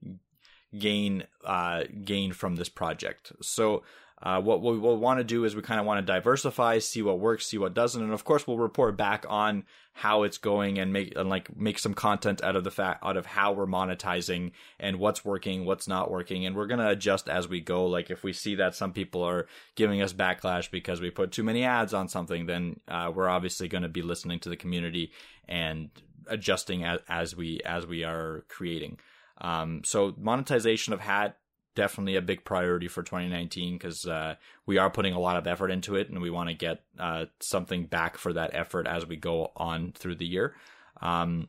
[0.75, 3.33] gain uh, gain from this project.
[3.39, 3.83] So
[4.23, 7.01] uh, what we will want to do is we kind of want to diversify, see
[7.01, 9.63] what works, see what doesn't, and of course we'll report back on
[9.93, 13.17] how it's going and make and like make some content out of the fact out
[13.17, 17.47] of how we're monetizing and what's working, what's not working, and we're gonna adjust as
[17.47, 17.87] we go.
[17.87, 21.43] Like if we see that some people are giving us backlash because we put too
[21.43, 25.11] many ads on something, then uh, we're obviously going to be listening to the community
[25.47, 25.89] and
[26.27, 28.99] adjusting as, as we as we are creating.
[29.39, 31.37] Um, so monetization of hat
[31.75, 35.71] definitely a big priority for 2019 because uh, we are putting a lot of effort
[35.71, 39.15] into it and we want to get uh, something back for that effort as we
[39.15, 40.55] go on through the year.
[41.01, 41.47] Um,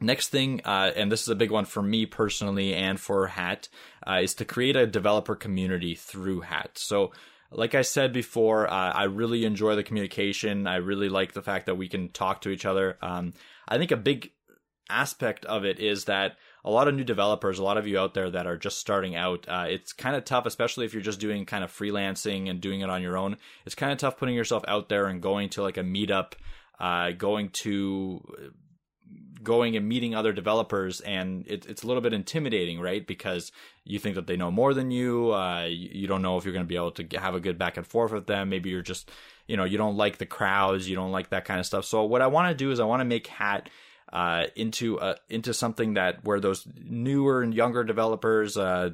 [0.00, 3.68] next thing, uh, and this is a big one for me personally and for Hat,
[4.06, 6.72] uh, is to create a developer community through Hat.
[6.74, 7.12] So
[7.50, 10.66] like I said before, uh, I really enjoy the communication.
[10.66, 12.98] I really like the fact that we can talk to each other.
[13.00, 13.34] Um,
[13.68, 14.32] I think a big
[14.90, 18.14] aspect of it is that a lot of new developers, a lot of you out
[18.14, 21.20] there that are just starting out, uh, it's kind of tough, especially if you're just
[21.20, 23.36] doing kind of freelancing and doing it on your own.
[23.66, 26.32] It's kind of tough putting yourself out there and going to like a meetup,
[26.80, 28.22] uh, going to
[29.42, 33.06] going and meeting other developers and it, it's a little bit intimidating right?
[33.06, 33.52] Because
[33.84, 36.54] you think that they know more than you uh, you, you don't know if you're
[36.54, 38.48] going to be able to have a good back and forth with them.
[38.48, 39.10] Maybe you're just
[39.46, 41.84] you know you don't like the crowds you don't like that kind of stuff.
[41.84, 43.68] So what i want to do is i want to make hat
[44.14, 48.90] uh, into uh, into something that where those newer and younger developers, uh,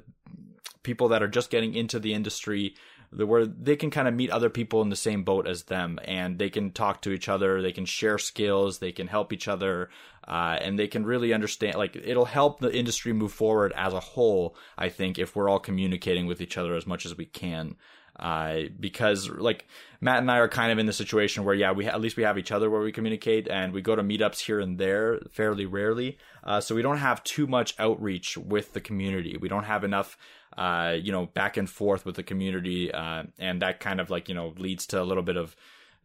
[0.83, 2.75] people that are just getting into the industry,
[3.15, 6.39] where they can kind of meet other people in the same boat as them, and
[6.39, 9.91] they can talk to each other, they can share skills, they can help each other,
[10.27, 11.77] uh, and they can really understand.
[11.77, 14.57] Like it'll help the industry move forward as a whole.
[14.79, 17.77] I think if we're all communicating with each other as much as we can.
[18.21, 19.67] Uh, because like
[20.03, 22.23] Matt and I are kind of in the situation where yeah we at least we
[22.23, 25.65] have each other where we communicate and we go to meetups here and there fairly
[25.65, 26.19] rarely.
[26.45, 29.39] Uh, so we don't have too much outreach with the community.
[29.41, 30.19] We don't have enough
[30.59, 34.29] uh, you know back and forth with the community uh, and that kind of like
[34.29, 35.57] you know leads to a little bit of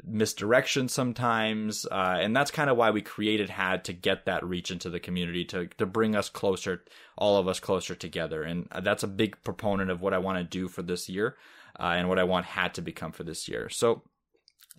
[0.05, 1.86] misdirection sometimes.
[1.86, 5.01] Uh, and that's kind of why we created Hat to get that reach into the
[5.01, 6.86] community to to bring us closer
[7.18, 8.43] all of us closer together.
[8.43, 11.36] And that's a big proponent of what I want to do for this year
[11.80, 13.69] uh, and what I want Hat to become for this year.
[13.69, 14.03] So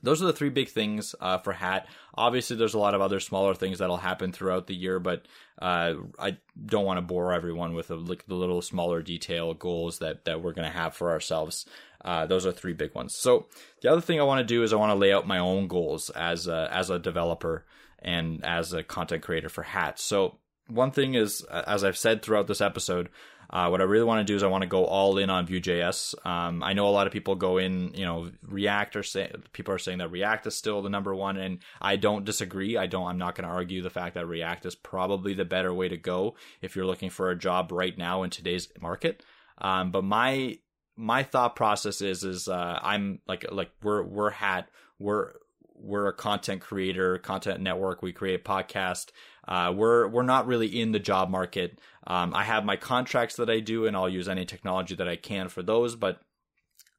[0.03, 1.88] those are the three big things uh, for Hat.
[2.14, 5.26] Obviously, there's a lot of other smaller things that'll happen throughout the year, but
[5.61, 10.24] uh, I don't want to bore everyone with like the little smaller detail goals that
[10.26, 11.66] that we're going to have for ourselves.
[12.05, 13.14] Uh, those are three big ones.
[13.14, 13.47] So
[13.82, 15.66] the other thing I want to do is I want to lay out my own
[15.66, 17.64] goals as a, as a developer
[18.01, 19.99] and as a content creator for Hat.
[19.99, 20.38] So
[20.68, 23.09] one thing is, as I've said throughout this episode,
[23.51, 25.47] uh, what I really want to do is I want to go all in on
[25.47, 26.14] Vue.js.
[26.26, 29.74] Um, I know a lot of people go in, you know, React or say people
[29.74, 32.76] are saying that React is still the number one, and I don't disagree.
[32.76, 33.07] I don't.
[33.07, 35.97] I'm not going to argue the fact that React is probably the better way to
[35.97, 39.22] go if you're looking for a job right now in today's market.
[39.59, 40.59] Um, but my
[40.97, 45.32] my thought process is is uh, I'm like like we're we're hat we're
[45.78, 48.03] we're a content creator, content network.
[48.03, 49.11] We create podcast.
[49.49, 51.78] Uh, we're we're not really in the job market.
[52.07, 55.16] Um, I have my contracts that I do, and I'll use any technology that I
[55.16, 55.97] can for those.
[55.97, 56.20] But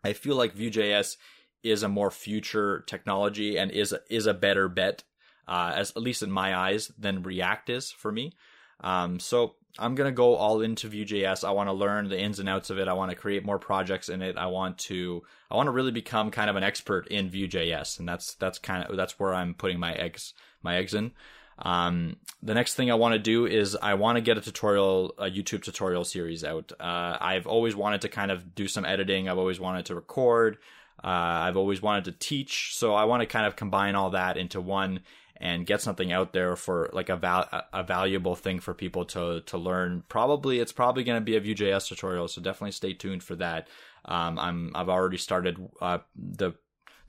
[0.03, 1.17] I feel like Vue.js
[1.63, 5.03] is a more future technology and is is a better bet,
[5.47, 8.33] uh, as at least in my eyes, than React is for me.
[8.79, 11.43] Um, so I'm gonna go all into Vue.js.
[11.43, 12.87] I want to learn the ins and outs of it.
[12.87, 14.37] I want to create more projects in it.
[14.37, 18.07] I want to I want to really become kind of an expert in Vue.js, and
[18.07, 21.11] that's that's kind of that's where I'm putting my eggs my eggs in.
[21.59, 25.13] Um, the next thing I want to do is I want to get a tutorial,
[25.17, 26.71] a YouTube tutorial series out.
[26.79, 29.27] Uh, I've always wanted to kind of do some editing.
[29.27, 30.57] I've always wanted to record.
[31.03, 32.75] Uh, I've always wanted to teach.
[32.75, 35.01] So I want to kind of combine all that into one
[35.39, 39.41] and get something out there for like a val- a valuable thing for people to
[39.41, 40.03] to learn.
[40.09, 43.67] Probably it's probably going to be a Vue.js tutorial, so definitely stay tuned for that.
[44.05, 46.53] Um, I'm I've already started uh, the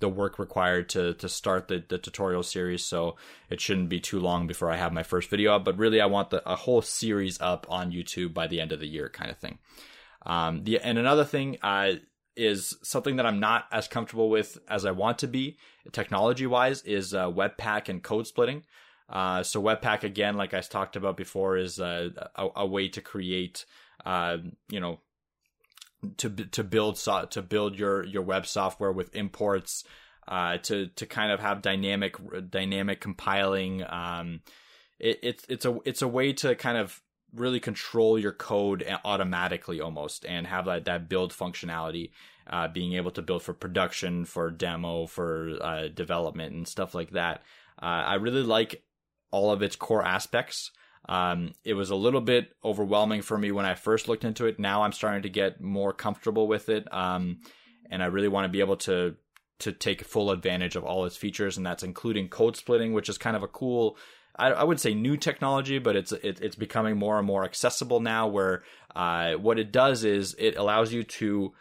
[0.01, 3.17] the work required to to start the, the tutorial series, so
[3.51, 5.65] it shouldn't be too long before I have my first video up.
[5.65, 8.81] But really, I want the, a whole series up on YouTube by the end of
[8.81, 9.59] the year, kind of thing.
[10.25, 11.95] Um, the and another thing uh,
[12.37, 15.59] is something that I'm not as comfortable with as I want to be,
[15.93, 18.63] technology wise, is uh, Webpack and code splitting.
[19.09, 23.65] Uh, so Webpack again, like I talked about before, is a, a, way to create,
[24.05, 24.37] uh,
[24.69, 25.01] you know,
[26.19, 29.85] to to build so, to build your your web software with imports
[30.27, 32.17] uh, to to kind of have dynamic
[32.51, 34.41] dynamic compiling um,
[34.99, 37.03] it, it's it's a it's a way to kind of
[37.35, 42.11] really control your code automatically almost and have that, that build functionality
[42.49, 47.11] uh, being able to build for production for demo for uh, development and stuff like
[47.11, 47.43] that.
[47.81, 48.83] Uh, i really like
[49.31, 50.71] all of its core aspects
[51.09, 54.59] um, it was a little bit overwhelming for me when i first looked into it
[54.59, 57.39] now i'm starting to get more comfortable with it um,
[57.91, 59.15] and i really want to be able to
[59.59, 63.19] to take full advantage of all its features and that's including code splitting which is
[63.19, 63.97] kind of a cool
[64.41, 68.29] I, would say new technology, but it's it, it's becoming more and more accessible now.
[68.29, 68.63] Where
[68.95, 71.55] uh, what it does is it allows you to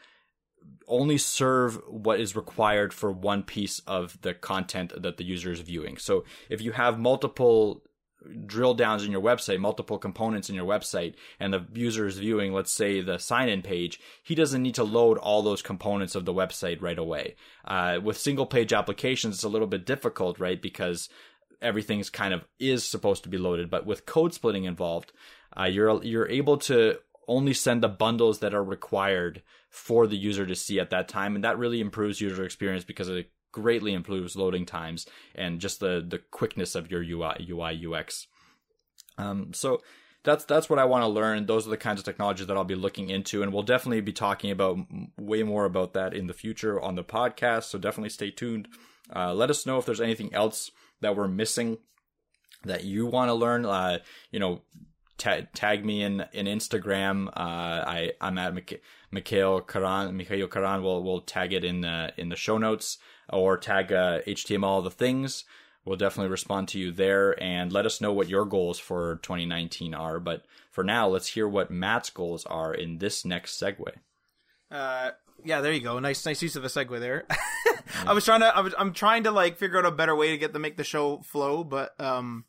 [0.88, 5.59] only serve what is required for one piece of the content that the user is
[5.59, 5.97] viewing.
[5.97, 7.83] So if you have multiple
[8.45, 12.53] drill downs in your website, multiple components in your website, and the user is viewing,
[12.53, 16.25] let's say, the sign in page, he doesn't need to load all those components of
[16.25, 17.36] the website right away.
[17.65, 20.61] Uh, with single page applications, it's a little bit difficult, right?
[20.61, 21.09] Because
[21.61, 23.69] everything's kind of is supposed to be loaded.
[23.69, 25.11] But with code splitting involved,
[25.57, 30.45] uh, you're you're able to only send the bundles that are required for the user
[30.45, 34.36] to see at that time, and that really improves user experience because it greatly improves
[34.36, 38.28] loading times and just the the quickness of your UI UI UX.
[39.18, 39.82] Um, so
[40.24, 41.45] that's that's what I want to learn.
[41.45, 44.14] Those are the kinds of technologies that I'll be looking into, and we'll definitely be
[44.14, 44.78] talking about
[45.18, 47.64] way more about that in the future on the podcast.
[47.64, 48.68] So definitely stay tuned.
[49.16, 50.72] Uh, let us know if there's anything else
[51.02, 51.78] that we're missing
[52.64, 53.66] that you want to learn.
[53.66, 54.00] Uh,
[54.32, 54.62] you know,
[55.18, 57.28] ta- tag me in in Instagram.
[57.30, 58.54] Uh, I I'm at
[59.12, 60.16] Mikhail Karan.
[60.18, 60.84] Mikhail Karan.
[60.84, 62.98] We'll we'll tag it in the in the show notes
[63.30, 65.45] or tag uh, HTML the things.
[65.86, 69.93] We'll definitely respond to you there and let us know what your goals for 2019
[69.93, 70.19] are.
[70.19, 73.93] But for now, let's hear what Matt's goals are in this next segue.
[74.69, 75.11] Uh,
[75.45, 75.97] yeah, there you go.
[75.99, 77.25] Nice, nice use of a segue there.
[78.05, 80.32] I was trying to, I was, I'm trying to like figure out a better way
[80.32, 82.43] to get to make the show flow, but um,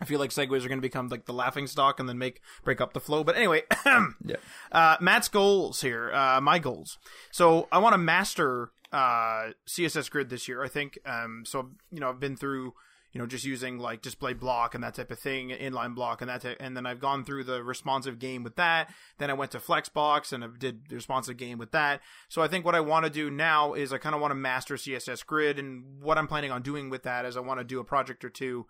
[0.00, 2.40] I feel like segues are going to become like the laughing stock and then make
[2.62, 3.24] break up the flow.
[3.24, 4.36] But anyway, yeah.
[4.70, 6.98] Uh, Matt's goals here, uh, my goals.
[7.32, 10.62] So I want to master uh, CSS Grid this year.
[10.62, 10.98] I think.
[11.04, 12.74] Um, so you know, I've been through
[13.12, 16.30] you know, just using like display block and that type of thing, inline block and
[16.30, 18.92] that, type, and then I've gone through the responsive game with that.
[19.18, 22.00] Then I went to Flexbox and I did the responsive game with that.
[22.28, 24.36] So I think what I want to do now is I kind of want to
[24.36, 27.64] master CSS Grid, and what I'm planning on doing with that is I want to
[27.64, 28.66] do a project or two,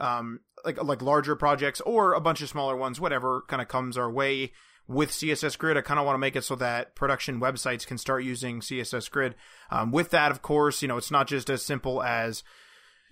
[0.00, 3.98] um, like like larger projects or a bunch of smaller ones, whatever kind of comes
[3.98, 4.52] our way
[4.90, 5.76] with CSS Grid.
[5.76, 9.08] I kind of want to make it so that production websites can start using CSS
[9.08, 9.36] Grid.
[9.70, 12.42] Um, with that, of course, you know, it's not just as simple as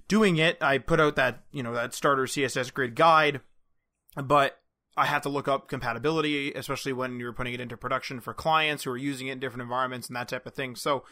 [0.09, 3.43] doing it, I put out that, you know, that starter CSS grid guide,
[4.16, 4.59] but
[4.97, 8.83] I have to look up compatibility, especially when you're putting it into production for clients
[8.83, 10.74] who are using it in different environments and that type of thing.
[10.74, 11.05] So,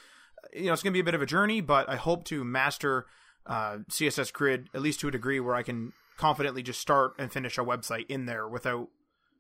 [0.53, 2.43] you know, it's going to be a bit of a journey, but I hope to
[2.43, 3.07] master
[3.47, 7.33] uh, CSS grid at least to a degree where I can confidently just start and
[7.33, 8.89] finish a website in there without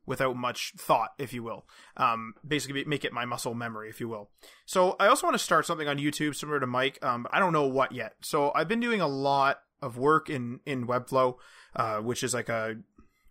[0.06, 1.66] without much thought, if you will.
[1.96, 4.30] Um, basically, make it my muscle memory, if you will.
[4.64, 7.04] So I also want to start something on YouTube similar to Mike.
[7.04, 8.14] Um, I don't know what yet.
[8.22, 11.36] So I've been doing a lot of work in in Webflow,
[11.74, 12.76] uh, which is like a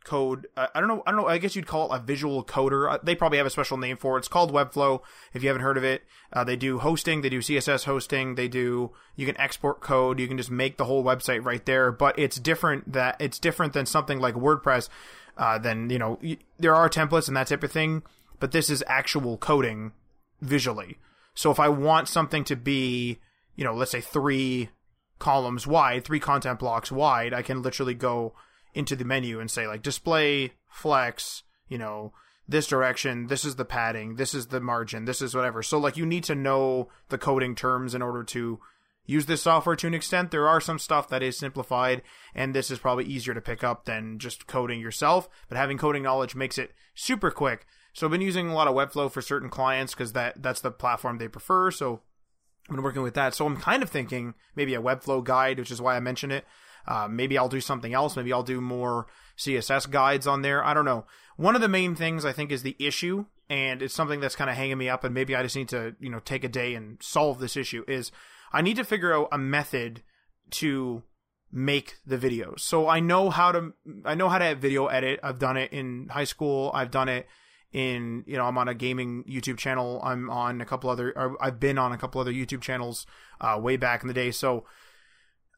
[0.05, 0.47] code.
[0.55, 1.03] Uh, I don't know.
[1.05, 1.27] I don't know.
[1.27, 2.89] I guess you'd call it a visual coder.
[2.89, 4.19] Uh, they probably have a special name for it.
[4.19, 5.01] It's called Webflow.
[5.33, 7.21] If you haven't heard of it, uh, they do hosting.
[7.21, 8.35] They do CSS hosting.
[8.35, 8.91] They do.
[9.15, 10.19] You can export code.
[10.19, 11.91] You can just make the whole website right there.
[11.91, 12.93] But it's different.
[12.93, 14.87] That it's different than something like WordPress
[15.37, 18.03] uh, then you know y- there are templates and that type of thing,
[18.39, 19.91] but this is actual coding
[20.41, 20.97] visually.
[21.33, 23.19] So if I want something to be,
[23.55, 24.69] you know, let's say three
[25.19, 28.33] columns wide, three content blocks wide, I can literally go
[28.73, 32.13] into the menu and say like display flex, you know,
[32.47, 35.63] this direction, this is the padding, this is the margin, this is whatever.
[35.63, 38.59] So like you need to know the coding terms in order to
[39.05, 40.31] use this software to an extent.
[40.31, 42.01] There are some stuff that is simplified,
[42.33, 45.29] and this is probably easier to pick up than just coding yourself.
[45.47, 47.65] But having coding knowledge makes it super quick.
[47.93, 50.71] So I've been using a lot of Webflow for certain clients because that that's the
[50.71, 51.71] platform they prefer.
[51.71, 52.01] So
[52.69, 53.33] I've been working with that.
[53.33, 56.45] So I'm kind of thinking maybe a Webflow guide, which is why I mentioned it.
[56.87, 58.15] Uh, maybe I'll do something else.
[58.15, 60.63] Maybe I'll do more CSS guides on there.
[60.63, 61.05] I don't know.
[61.37, 64.49] One of the main things I think is the issue, and it's something that's kind
[64.49, 66.75] of hanging me up, and maybe I just need to, you know, take a day
[66.75, 67.83] and solve this issue.
[67.87, 68.11] Is
[68.55, 70.01] I need to figure out a method
[70.51, 71.03] to
[71.51, 72.61] make the videos.
[72.61, 73.73] So I know how to
[74.05, 75.19] I know how to video edit.
[75.21, 76.71] I've done it in high school.
[76.73, 77.27] I've done it
[77.73, 79.99] in you know I'm on a gaming YouTube channel.
[80.01, 83.05] I'm on a couple other I've been on a couple other YouTube channels
[83.41, 84.31] uh, way back in the day.
[84.31, 84.63] So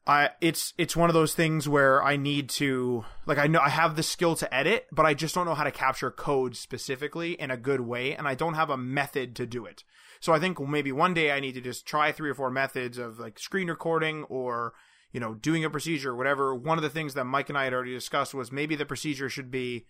[0.08, 3.68] I it's it's one of those things where I need to like I know I
[3.68, 7.32] have the skill to edit, but I just don't know how to capture code specifically
[7.38, 9.84] in a good way, and I don't have a method to do it.
[10.20, 12.96] So I think maybe one day I need to just try three or four methods
[12.96, 14.72] of like screen recording or
[15.12, 16.54] you know doing a procedure or whatever.
[16.54, 19.28] One of the things that Mike and I had already discussed was maybe the procedure
[19.28, 19.86] should be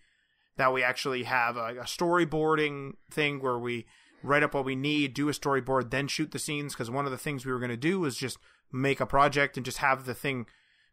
[0.57, 3.85] that we actually have a, a storyboarding thing where we
[4.21, 6.73] write up what we need, do a storyboard, then shoot the scenes.
[6.73, 8.37] Because one of the things we were going to do was just
[8.71, 10.45] make a project and just have the thing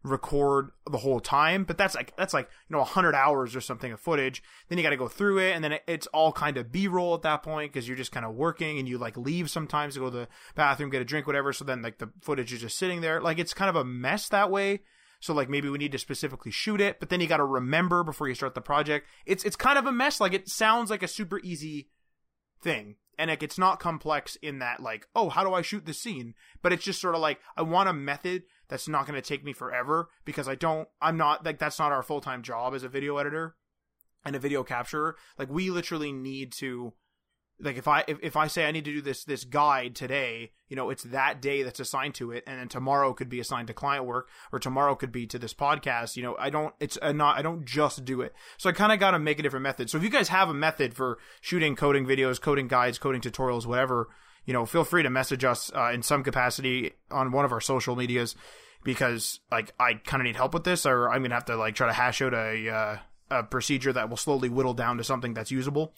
[0.07, 1.65] record the whole time.
[1.65, 4.43] But that's like that's like you know 100 hours or something of footage.
[4.69, 7.23] Then you got to go through it and then it's all kind of b-roll at
[7.23, 10.11] that point because you're just kind of working and you like leave sometimes to go
[10.11, 11.53] to the bathroom get a drink whatever.
[11.53, 13.21] So then like the footage is just sitting there.
[13.21, 14.81] Like it's kind of a mess that way.
[15.21, 18.05] So like maybe we need to specifically shoot it but then you got to remember
[18.05, 19.07] before you start the project.
[19.25, 20.21] It's it's kind of a mess.
[20.21, 21.89] Like it sounds like a super easy
[22.61, 25.95] thing and like it's not complex in that like oh how do i shoot the
[25.95, 26.35] scene?
[26.63, 29.45] But it's just sort of like i want a method that's not going to take
[29.45, 32.89] me forever because i don't i'm not like that's not our full-time job as a
[32.89, 33.57] video editor
[34.27, 35.15] and a video capturer.
[35.39, 36.93] Like we literally need to
[37.61, 40.53] like if I if, if I say I need to do this this guide today,
[40.69, 43.69] you know, it's that day that's assigned to it, and then tomorrow could be assigned
[43.69, 46.17] to client work, or tomorrow could be to this podcast.
[46.17, 48.93] You know, I don't it's a not I don't just do it, so I kind
[48.93, 49.89] of got to make a different method.
[49.89, 53.65] So if you guys have a method for shooting coding videos, coding guides, coding tutorials,
[53.65, 54.09] whatever,
[54.45, 57.61] you know, feel free to message us uh, in some capacity on one of our
[57.61, 58.37] social medias
[58.85, 61.75] because like I kind of need help with this, or I'm gonna have to like
[61.75, 62.71] try to hash out a.
[62.71, 62.97] Uh,
[63.31, 65.93] a procedure that will slowly whittle down to something that's usable,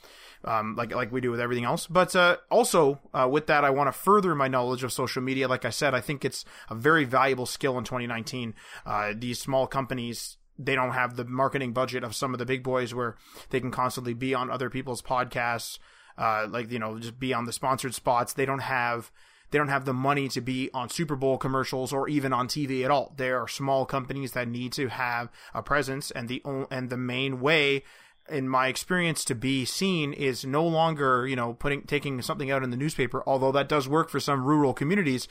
[0.44, 1.86] um, like like we do with everything else.
[1.86, 5.48] But uh, also uh, with that, I want to further my knowledge of social media.
[5.48, 8.54] Like I said, I think it's a very valuable skill in 2019.
[8.86, 12.62] Uh, these small companies they don't have the marketing budget of some of the big
[12.62, 13.16] boys where
[13.50, 15.78] they can constantly be on other people's podcasts,
[16.16, 18.32] uh, like you know just be on the sponsored spots.
[18.32, 19.12] They don't have
[19.50, 22.84] they don't have the money to be on Super Bowl commercials or even on TV
[22.84, 23.12] at all.
[23.16, 27.40] There are small companies that need to have a presence, and the and the main
[27.40, 27.82] way
[28.28, 32.62] in my experience to be seen is no longer you know putting taking something out
[32.62, 33.22] in the newspaper.
[33.26, 35.28] Although that does work for some rural communities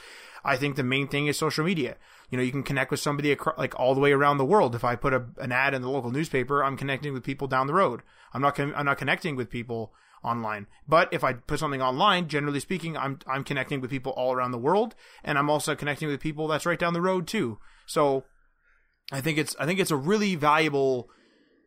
[0.47, 1.97] i think the main thing is social media.
[2.29, 4.73] You know you can connect with somebody across, like all the way around the world.
[4.73, 7.67] If i put a, an ad in the local newspaper i'm connecting with people down
[7.67, 8.01] the road.
[8.33, 9.93] I'm not i'm not connecting with people
[10.23, 10.67] online.
[10.87, 14.51] But if I put something online, generally speaking, I'm I'm connecting with people all around
[14.51, 17.59] the world, and I'm also connecting with people that's right down the road too.
[17.85, 18.23] So
[19.11, 21.09] I think it's I think it's a really valuable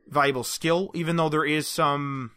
[0.07, 2.33] valuable skill, even though there is some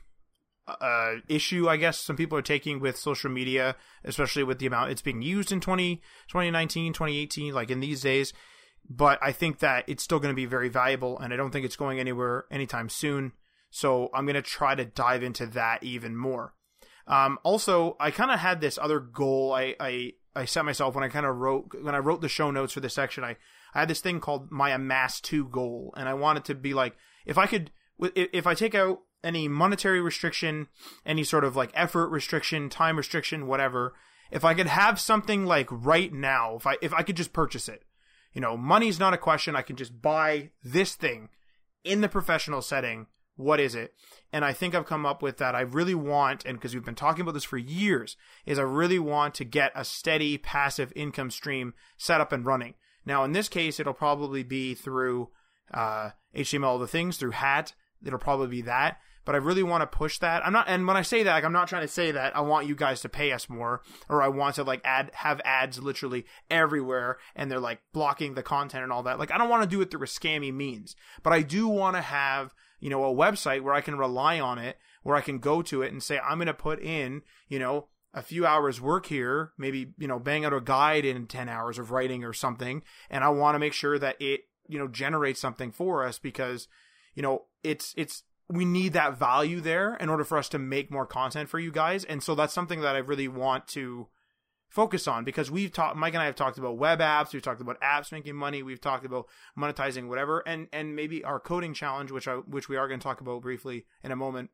[0.67, 4.91] uh, issue, I guess, some people are taking with social media, especially with the amount
[4.91, 5.97] it's being used in 20,
[6.27, 8.33] 2019, 2018, like in these days.
[8.89, 11.65] But I think that it's still going to be very valuable, and I don't think
[11.65, 13.33] it's going anywhere anytime soon.
[13.75, 16.53] So I'm going to try to dive into that even more.
[17.07, 21.03] Um, also, I kind of had this other goal I, I, I set myself when
[21.03, 23.35] I kind of wrote, when I wrote the show notes for this section, I,
[23.73, 25.91] I had this thing called my amass two goal.
[25.97, 26.95] And I wanted to be like,
[27.25, 30.67] if I could, if I take out any monetary restriction,
[31.03, 33.95] any sort of like effort restriction, time restriction, whatever,
[34.29, 37.67] if I could have something like right now, if I, if I could just purchase
[37.67, 37.81] it,
[38.33, 39.55] you know, money's not a question.
[39.55, 41.29] I can just buy this thing
[41.83, 43.93] in the professional setting what is it?
[44.31, 45.55] And I think I've come up with that.
[45.55, 48.15] I really want, and because we've been talking about this for years,
[48.45, 52.75] is I really want to get a steady passive income stream set up and running.
[53.05, 55.29] Now, in this case, it'll probably be through
[55.73, 57.73] uh, HTML the things through Hat.
[58.05, 58.97] It'll probably be that.
[59.25, 60.45] But I really want to push that.
[60.45, 62.41] I'm not, and when I say that, like, I'm not trying to say that I
[62.41, 65.81] want you guys to pay us more, or I want to like add have ads
[65.81, 69.19] literally everywhere, and they're like blocking the content and all that.
[69.19, 71.95] Like, I don't want to do it through a scammy means, but I do want
[71.95, 72.53] to have
[72.83, 75.81] you know, a website where I can rely on it, where I can go to
[75.81, 79.53] it and say, I'm going to put in, you know, a few hours work here,
[79.57, 82.83] maybe, you know, bang out a guide in 10 hours of writing or something.
[83.09, 86.67] And I want to make sure that it, you know, generates something for us because,
[87.15, 90.91] you know, it's, it's, we need that value there in order for us to make
[90.91, 92.03] more content for you guys.
[92.03, 94.09] And so that's something that I really want to,
[94.73, 97.61] focus on because we've talked Mike and I have talked about web apps, we've talked
[97.61, 102.11] about apps making money, we've talked about monetizing whatever and and maybe our coding challenge
[102.11, 104.49] which I which we are going to talk about briefly in a moment.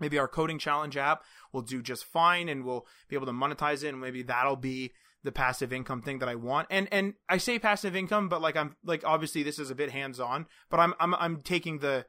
[0.00, 1.22] Maybe our coding challenge app
[1.52, 4.92] will do just fine and we'll be able to monetize it and maybe that'll be
[5.22, 6.68] the passive income thing that I want.
[6.70, 9.90] And and I say passive income but like I'm like obviously this is a bit
[9.90, 12.06] hands-on, but I'm I'm I'm taking the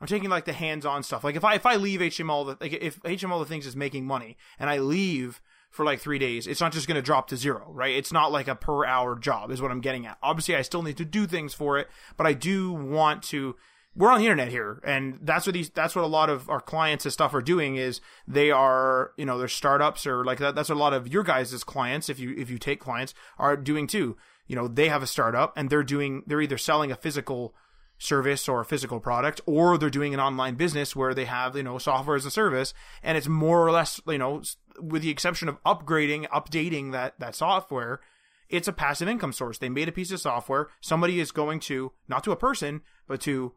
[0.00, 1.22] I'm taking like the hands-on stuff.
[1.22, 4.38] Like if I if I leave HTML, like if HTML the things is making money
[4.58, 7.66] and I leave for like three days, it's not just going to drop to zero,
[7.70, 7.94] right?
[7.94, 10.18] It's not like a per hour job, is what I'm getting at.
[10.22, 13.56] Obviously, I still need to do things for it, but I do want to
[13.98, 16.60] we're on the internet here and that's what these that's what a lot of our
[16.60, 20.54] clients and stuff are doing is they are you know they're startups or like that
[20.54, 23.56] that's what a lot of your guys' clients if you if you take clients are
[23.56, 24.16] doing too
[24.46, 27.54] you know they have a startup and they're doing they're either selling a physical
[27.98, 31.64] service or a physical product or they're doing an online business where they have you
[31.64, 34.40] know software as a service and it's more or less you know
[34.80, 38.00] with the exception of upgrading updating that that software
[38.48, 39.58] it's a passive income source.
[39.58, 40.68] They made a piece of software.
[40.80, 43.54] Somebody is going to not to a person but to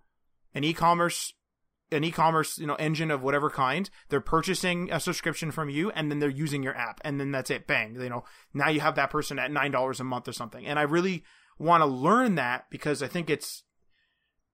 [0.54, 1.34] an e-commerce
[1.94, 3.90] an e-commerce you know engine of whatever kind.
[4.10, 7.50] They're purchasing a subscription from you and then they're using your app and then that's
[7.50, 7.68] it.
[7.68, 7.96] Bang.
[7.96, 10.66] You know now you have that person at nine dollars a month or something.
[10.66, 11.24] And i really
[11.58, 13.64] want to learn that because i think it's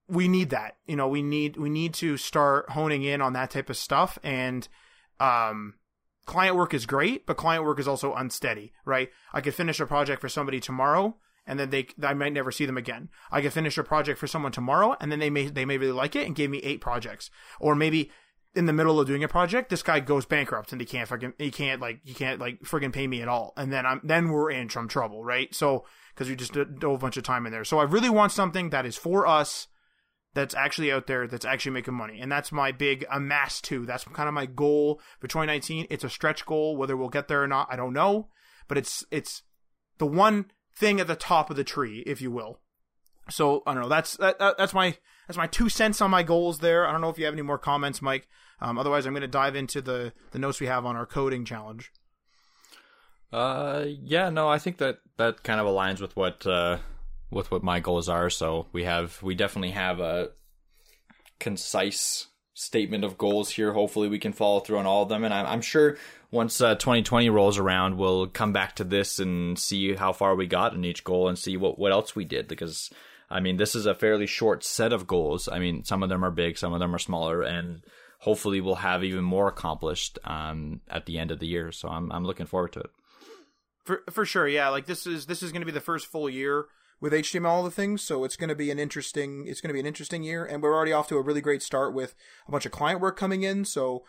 [0.08, 0.76] we need that.
[0.86, 4.18] You know we need we need to start honing in on that type of stuff.
[4.22, 4.66] And
[5.20, 5.74] um
[6.28, 9.86] client work is great but client work is also unsteady right i could finish a
[9.86, 11.16] project for somebody tomorrow
[11.48, 13.08] and then they I might never see them again.
[13.32, 15.92] I could finish a project for someone tomorrow, and then they may they may really
[15.92, 18.10] like it and give me eight projects, or maybe
[18.54, 21.32] in the middle of doing a project, this guy goes bankrupt and he can't fucking
[21.38, 24.28] he can't like he can't like friggin' pay me at all, and then I'm then
[24.28, 25.52] we're in some trouble, right?
[25.54, 28.32] So because we just did a bunch of time in there, so I really want
[28.32, 29.68] something that is for us.
[30.34, 32.20] That's actually out there, that's actually making money.
[32.20, 33.86] And that's my big amass too.
[33.86, 35.86] That's kind of my goal for 2019.
[35.90, 36.76] It's a stretch goal.
[36.76, 38.28] Whether we'll get there or not, I don't know.
[38.68, 39.42] But it's, it's
[39.96, 42.60] the one thing at the top of the tree, if you will.
[43.30, 43.88] So I don't know.
[43.88, 46.86] That's that, that's my that's my two cents on my goals there.
[46.86, 48.26] I don't know if you have any more comments, Mike.
[48.60, 51.44] Um, otherwise, I'm going to dive into the the notes we have on our coding
[51.44, 51.92] challenge.
[53.30, 56.78] Uh, yeah, no, I think that that kind of aligns with what uh
[57.30, 58.30] with what my goals are.
[58.30, 60.30] So we have we definitely have a
[61.38, 63.72] concise statement of goals here.
[63.72, 65.96] Hopefully, we can follow through on all of them, and I'm, I'm sure
[66.30, 70.46] once uh, 2020 rolls around, we'll come back to this and see how far we
[70.46, 72.48] got in each goal and see what, what else we did.
[72.48, 72.90] Because,
[73.30, 75.48] I mean, this is a fairly short set of goals.
[75.48, 77.82] I mean, some of them are big, some of them are smaller, and
[78.18, 81.72] hopefully we'll have even more accomplished um, at the end of the year.
[81.72, 82.90] So I'm, I'm looking forward to it.
[83.84, 84.68] For, for sure, yeah.
[84.68, 86.66] Like this is this is going to be the first full year
[87.00, 89.74] with HTML all the things, so it's going to be an interesting it's going to
[89.74, 92.14] be an interesting year, and we're already off to a really great start with
[92.46, 93.64] a bunch of client work coming in.
[93.64, 94.04] So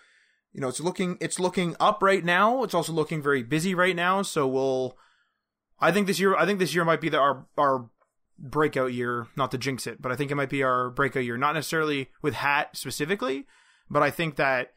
[0.54, 2.64] you know, it's looking it's looking up right now.
[2.64, 4.22] It's also looking very busy right now.
[4.22, 4.98] So we'll,
[5.80, 7.90] I think this year, I think this year might be the, our our
[8.38, 9.28] breakout year.
[9.36, 11.38] Not to jinx it, but I think it might be our breakout year.
[11.38, 13.46] Not necessarily with Hat specifically,
[13.90, 14.72] but I think that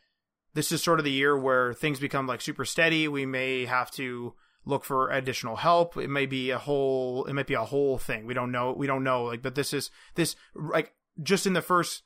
[0.55, 3.09] this is sort of the year where things become like super steady.
[3.09, 4.35] We may have to
[4.65, 5.97] look for additional help.
[5.97, 8.27] It may be a whole, it might be a whole thing.
[8.27, 8.73] We don't know.
[8.73, 9.25] We don't know.
[9.25, 12.03] Like, but this is this like just in the first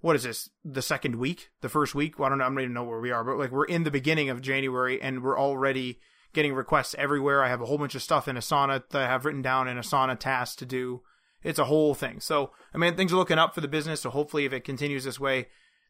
[0.00, 2.60] what is this the second week the first week well, i don't know i don't
[2.60, 5.38] even know where we are but like we're in the beginning of january and we're
[5.38, 5.98] already
[6.32, 9.24] getting requests everywhere i have a whole bunch of stuff in asana that i have
[9.24, 11.02] written down in asana tasks to do
[11.42, 14.10] it's a whole thing so i mean things are looking up for the business so
[14.10, 15.46] hopefully if it continues this way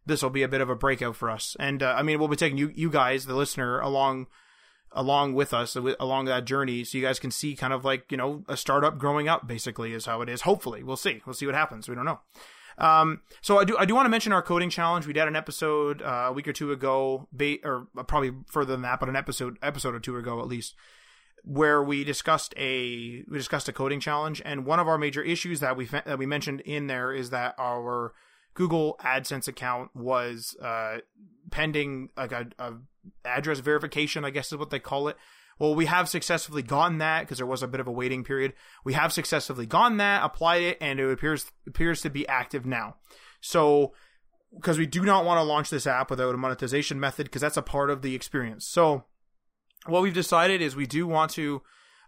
[0.07, 2.29] this will be a bit of a breakout for us and uh, i mean we'll
[2.29, 4.27] be taking you you guys the listener along
[4.93, 8.16] along with us along that journey so you guys can see kind of like you
[8.16, 11.47] know a startup growing up basically is how it is hopefully we'll see we'll see
[11.47, 12.20] what happens we don't know
[12.80, 15.07] um, so I do I do want to mention our coding challenge.
[15.07, 17.28] We did an episode uh, a week or two ago,
[17.62, 20.74] or probably further than that, but an episode episode or two ago at least,
[21.45, 24.41] where we discussed a we discussed a coding challenge.
[24.45, 27.55] And one of our major issues that we that we mentioned in there is that
[27.59, 28.14] our
[28.55, 30.99] Google AdSense account was uh,
[31.51, 32.72] pending like a, a
[33.24, 35.16] address verification, I guess is what they call it,
[35.61, 38.55] well, we have successfully gotten that because there was a bit of a waiting period.
[38.82, 42.96] We have successfully gotten that, applied it, and it appears appears to be active now.
[43.42, 43.92] So,
[44.55, 47.59] because we do not want to launch this app without a monetization method, because that's
[47.59, 48.66] a part of the experience.
[48.66, 49.05] So,
[49.84, 51.61] what we've decided is we do want to,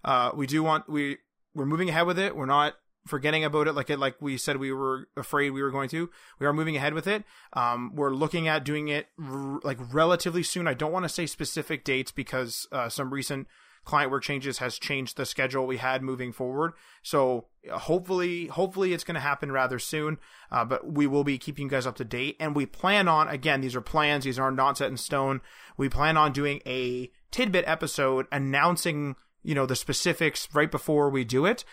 [0.03, 1.19] uh, we do want we
[1.55, 2.35] we're moving ahead with it.
[2.35, 2.75] We're not
[3.07, 6.09] forgetting about it like it like we said we were afraid we were going to
[6.39, 7.25] we are moving ahead with it.
[7.53, 10.69] Um, we're looking at doing it r- like relatively soon.
[10.69, 13.49] I don't want to say specific dates because uh, some recent
[13.85, 16.73] client work changes has changed the schedule we had moving forward.
[17.03, 20.19] So hopefully hopefully it's going to happen rather soon
[20.51, 22.37] uh, but we will be keeping you guys up to date.
[22.39, 25.41] And we plan on again these are plans these are not set in stone.
[25.77, 31.25] We plan on doing a tidbit episode announcing you know the specifics right before we
[31.25, 31.65] do it,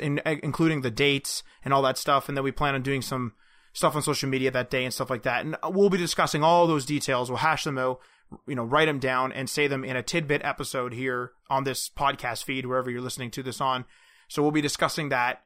[0.00, 3.32] in, including the dates and all that stuff, and then we plan on doing some
[3.72, 5.44] stuff on social media that day and stuff like that.
[5.44, 7.30] And we'll be discussing all those details.
[7.30, 8.00] We'll hash them out,
[8.46, 11.90] you know, write them down and say them in a tidbit episode here on this
[11.90, 13.84] podcast feed, wherever you're listening to this on.
[14.28, 15.42] So we'll be discussing that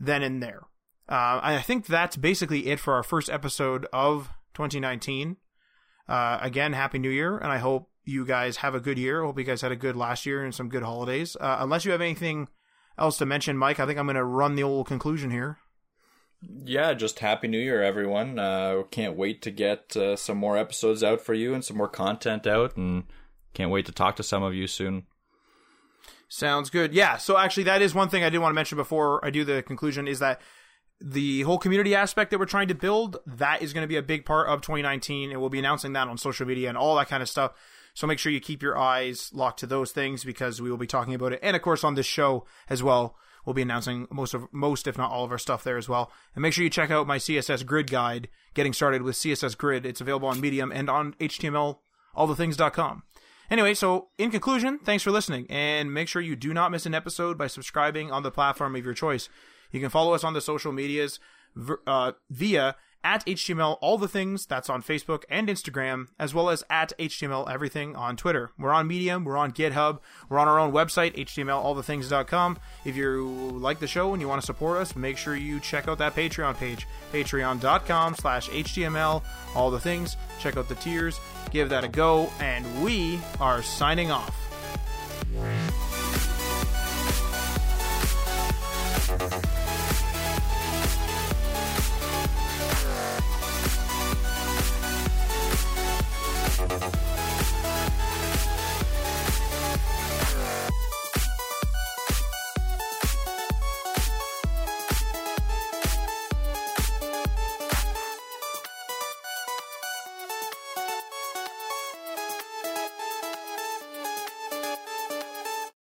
[0.00, 0.62] then and there.
[1.08, 5.36] Uh, I think that's basically it for our first episode of 2019.
[6.08, 9.22] Uh, again, Happy New Year, and I hope you guys have a good year.
[9.22, 11.36] Hope you guys had a good last year and some good holidays.
[11.38, 12.48] Uh, unless you have anything
[12.96, 15.58] else to mention, Mike, I think I'm going to run the old conclusion here.
[16.64, 18.38] yeah, just happy new year, everyone.
[18.38, 21.88] Uh, can't wait to get uh, some more episodes out for you and some more
[21.88, 23.04] content out, and
[23.54, 25.06] can't wait to talk to some of you soon.
[26.28, 26.92] Sounds good.
[26.92, 27.16] Yeah.
[27.16, 29.62] So actually, that is one thing I did want to mention before I do the
[29.62, 30.40] conclusion is that
[31.00, 34.02] the whole community aspect that we're trying to build that is going to be a
[34.02, 37.08] big part of 2019, and we'll be announcing that on social media and all that
[37.08, 37.52] kind of stuff.
[37.96, 40.86] So make sure you keep your eyes locked to those things because we will be
[40.86, 43.16] talking about it, and of course on this show as well.
[43.46, 46.12] We'll be announcing most of most, if not all, of our stuff there as well.
[46.34, 49.86] And make sure you check out my CSS Grid guide, getting started with CSS Grid.
[49.86, 51.78] It's available on Medium and on HTML,
[52.14, 53.04] allthethings.com.
[53.48, 56.94] Anyway, so in conclusion, thanks for listening, and make sure you do not miss an
[56.94, 59.30] episode by subscribing on the platform of your choice.
[59.70, 61.18] You can follow us on the social medias
[61.86, 66.64] uh, via at HTML All the Things, that's on Facebook and Instagram, as well as
[66.70, 68.52] at HTML Everything on Twitter.
[68.58, 72.58] We're on Medium, we're on GitHub, we're on our own website, HTMLAllTheThings.com.
[72.84, 75.88] If you like the show and you want to support us, make sure you check
[75.88, 79.22] out that Patreon page, patreon.com slash HTML
[79.54, 80.16] All the Things.
[80.38, 81.20] Check out the tiers,
[81.50, 84.34] give that a go, and we are signing off.